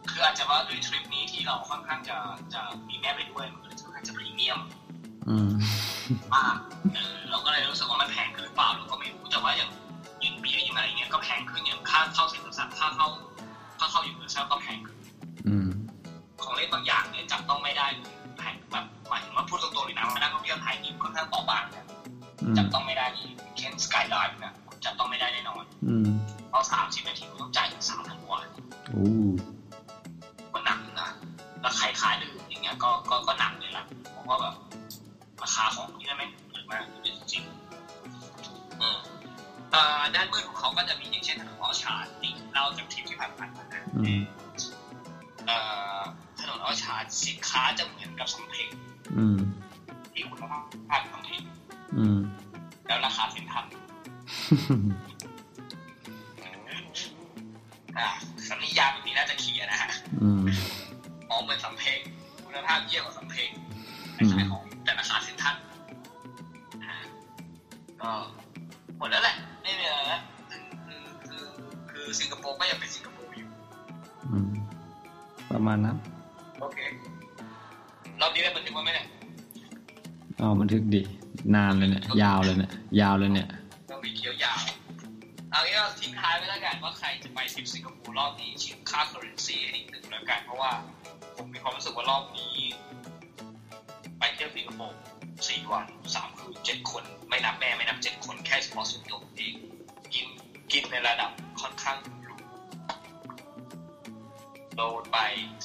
[0.10, 2.18] คืออาจจะว่าด้วยทริปนี้ที่เราค่อนข้างจะ
[2.54, 4.60] จะมีแม่ไปด้วยมันก็เลยค่อนข้างจะพรีเมียม
[5.30, 5.52] อืม
[6.34, 6.58] มาก
[6.94, 9.70] เออเราก็เลยรู้สึกว่ามันแพงขึ้นหรือเปล่าเราก็ไม่รู้แต่ว่าอย่าง
[10.24, 13.08] ยิงเบียร์ยิงอะไรเงี้ยก็แพงขึ้นอย่างค่าเข้าเซ็นเตอร์ซัค่าเข้า
[13.80, 14.98] ค่าเข้ายูนิเวอร์แซลก็แพงขึ้น
[15.48, 15.68] อืม
[16.44, 17.88] ของเล่นบางอย่างเนี่ยจับต้องไม่ได้
[18.38, 21.86] แพงแบบหมายถึงว่าพูดตรงๆเลยนะว่านักท่องเที่ยวไทยนี่ค่อนข้างต่อบางนะ
[22.42, 26.08] อืมจับต้องไม่ได้นี่เช่นสกายไลน์นะคุณจับต้องไม่ได้แน่นอนอืม
[26.50, 28.40] เพราะสามสิบนาทีคุณต้องจ่ายถึงสามพันกว่า
[28.92, 29.08] โอ้
[30.54, 31.10] ก็หนักอยู่นะ
[31.62, 34.56] แล้วใครขายดื่มอย่างเงี้ยก็ก็ก็หนักเลยล่ะเพราะว่าแบบ
[35.42, 38.18] ราคาของที่นั่นแม่งถูกมากจริงๆอืม
[38.80, 38.98] เอ่อ
[40.16, 44.22] ด้านมืดของเขาก็จะมีอย่างเช่นถนนอ้อชาร์ติเล่าจากทริปที่ผ่านๆมานะอืม
[45.48, 45.58] เอ่
[45.98, 46.00] อ
[46.40, 48.70] ถนนอ้อชาร์สินค้าจะเหมือนกับสำเพ็ง
[49.18, 49.38] อืม
[50.14, 51.42] ที่คุณภาพสำเพ็ง
[51.98, 52.20] อืม
[52.88, 53.66] แล้วราคาเซ็นทรัล
[57.98, 58.08] อ่า
[58.48, 59.90] สำนิยามแบบนี้น่าจะเคลียร์นะฮะ
[60.22, 60.44] อืม
[61.30, 62.00] มองเหมือนสำเพ็ง
[62.46, 63.50] คุณภาพเยี่ยมกว่าสำเพ็ง
[81.78, 82.72] เลยเนี่ยยาวเลยเนี่ย
[83.02, 83.48] ยาวเลยเนี่ย
[83.90, 84.62] ต้องมีเคี้ยวยาว
[85.52, 90.72] เอางี้ก็ทิ้งท้ายไว้แล้วกันว่าใครจะไปทริปสิงคโปร์รอบนี้ชิมค่า currency ให้นิดหนึ่งแล้วกันเพราะว่า
[91.36, 92.54] ผมมีความรู้สึกว่ารอบนี้
[94.20, 95.00] ไปเที่ยวสิงคโปร์
[95.48, 99.56] สี่วันสามคืนเจ็ดคน ไม่นับแม่ไม่นับเจ็ดคนแค่เฉพาะส่วนตัวผมเอง
[100.14, 100.28] กิน
[100.72, 102.36] กินในระดับค่อนข้างหรู
[104.76, 105.18] โดนไป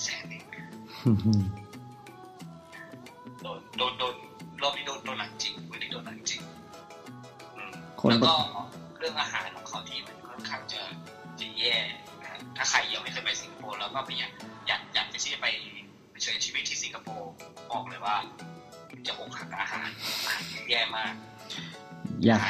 [0.03, 0.45] แสนหนึ่ง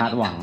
[0.03, 0.37] าคาดหวัง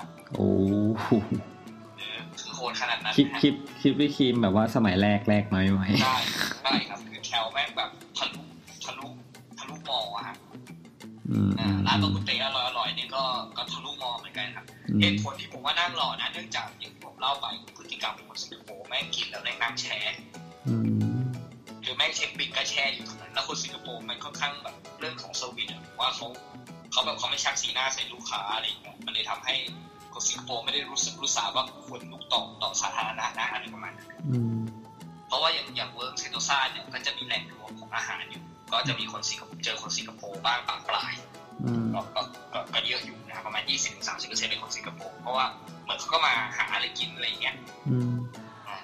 [0.00, 0.50] ครับโอ้
[1.00, 1.08] โห
[1.98, 6.16] เออคือโหดขนาดนั้นคลิปนะฮะคลิปคลิปวิครีมแบบว่าสมัยแรกแรกไหมไหมได้
[6.64, 8.42] ได้ครับคือแถวแม่งแบบทะลุ
[8.84, 9.06] ทะลุ
[9.58, 10.36] ทะลุมออะครับ
[11.30, 13.22] อืมอ่าร้านปกติอร่อยอร่อยๆนี่ก็
[13.56, 17.46] ก็ทะลุมอเหมือนกันครับอืเหมตุผลที่ผมว่านั่งรอนะเนื่องจากอย่างที่ผมเล่าไป
[17.76, 20.16] พฤติกรรมของคนสิงคโปร์แม่งกินแล้วแม่งนั่งแชร์
[20.68, 20.76] อื
[21.20, 21.20] ม
[21.82, 26.26] หรือแม่งเช็คบินก็แชร์อยู่ตรงนั้นแล้วคนสิงคโปร์มันค่อนข้างแบบเรื่องของเซอร์วิสอะผมว่าเขา
[26.92, 29.54] เขาแบบเขาไม่ชักสีหน้าใส่ลูกค้าอะไรอย่างเงี้ยมันเลยทำให้
[30.12, 34.60] คนสิงคโปร์ไม่ได้รู้สึกรู้สาว่าควรลุกต่อต่อสาธารณะนะอะไรประมาณนั้นอืม
[35.26, 38.42] เพราะว่าอย่างอย่าง World Sentosa เนี่ยก็จะมีแหล่งรวมของอาหารอยู่
[38.72, 41.12] ก็จะมีคนสิงคโปร์เจอคนสิงคโปร์บ้างประปราย
[41.64, 42.22] อืมก็ก็
[42.52, 43.62] ก็ก็เยอะอยู่นะครับประมาณ
[44.06, 45.46] 20-30%เป็นคนสิงคโปร์เพราะว่า
[45.82, 47.56] เหมือนเขาก็มาหาอะไรกินอะไรอย่างเงี้ย
[47.88, 48.12] อืม
[48.68, 48.76] อ่า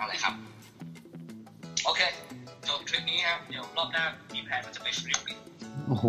[0.00, 0.34] อะไรครับ
[1.84, 2.00] โอเค
[2.68, 4.04] จบทริปนี้ครับเดี๋ยวรอบหน้า
[4.34, 5.44] มีแผนว่าจะไปฟิลิปปินส์
[5.88, 6.04] โอ้โห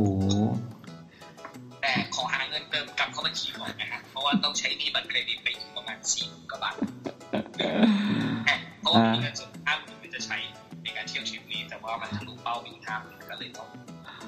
[1.84, 6.76] แต่ขอหาเงินเติมกลับเข้าบัญชีก่อนนะฮะเพราะว่าต้องใช้หนี้บัตรเครดิตไปอีกประมาณสี่กว่าบาท
[8.45, 10.38] แอบเพราะว่ามีเงินส่วนห้าหมื่นจะใช้
[10.84, 13.69] ในการเที่ยวทริปนี้ แต่ว่ามันทะลุเป้าไปอีกห้าหมื่นก็เลยต้อง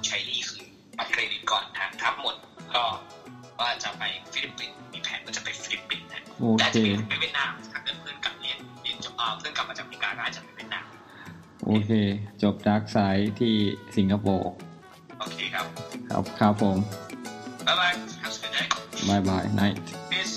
[0.05, 0.67] ใช้หนี้คืน
[0.97, 2.35] บัตรเครดิตก่อนนะฮะทั้งหมด
[2.73, 2.83] ก็
[3.59, 4.03] ว่าจะไป
[4.33, 10.85] ฟิลิปปินส์มีแผนว่าจะไปฟิลิปปินส์นะโอเคแต่จะมีไปเวียดนามถ้าเกิดเพื่อนกลับเรียนเรียนจบอ่าเพื่อนกลับมาจากอเมริกาก็อาจจะไปเวียดนาม
[11.65, 11.91] โอเค
[12.43, 13.55] จบ dark side ที่
[13.97, 14.53] สิงคโปร์
[15.19, 15.65] โอเคครับ
[16.09, 16.77] ครับครับผม
[17.67, 17.93] บ๊ายบาย
[18.23, 18.67] have a good day
[19.09, 19.61] bye bye night
[20.11, 20.35] peace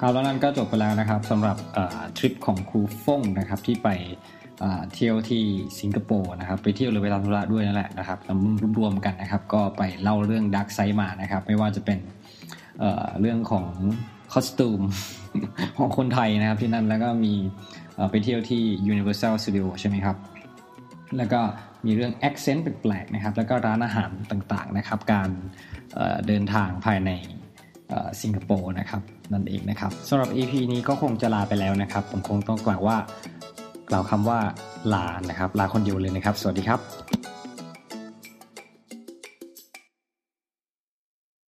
[0.00, 1.56] ครับแล้วนั่นก็จบไปแล้วนะครับสำหรับ
[2.18, 3.88] ทริปของครูฟงนะครับที่ไป
[4.94, 5.42] เที่ยวที่
[5.80, 8.18] สิงคโปร์นะครับไปเที่ยวหรือไปทำธุระด้วยนั่นแหละนะครับ
[8.78, 11.98] รวมๆกันนะครับ ก็ไปเล่าเรื่อง dark side มานะครับ ไม่ว่าจะเป็น
[12.78, 13.66] เเรื่องของ
[14.32, 14.82] คอสตูม
[15.78, 17.34] ของคนไทยนะครับที่นั่นแล้วก็มี
[18.10, 18.62] ไปเที่ยวที่
[18.92, 20.16] Universal Studio ใช่ไหมครับ
[21.16, 21.40] แล้วก็
[21.86, 25.30] มีเรื่อง accent แปลกๆนะครับ แล้วก็ร้านอาหารต่างๆนะครับ การ
[26.26, 27.10] เดินทางภายใน
[28.22, 32.96] สิงคโปร์นะครับนั่นเองนะครับสำหรับ EP นี้ก็คงจะลาไปแล้วนะครับ ผมคงต้องกล่าวว่า
[33.90, 34.40] กล่าวคำว่า
[34.94, 36.80] ลานะครับ ลาคนเดียวเลยนะครับ สวัสดีครับ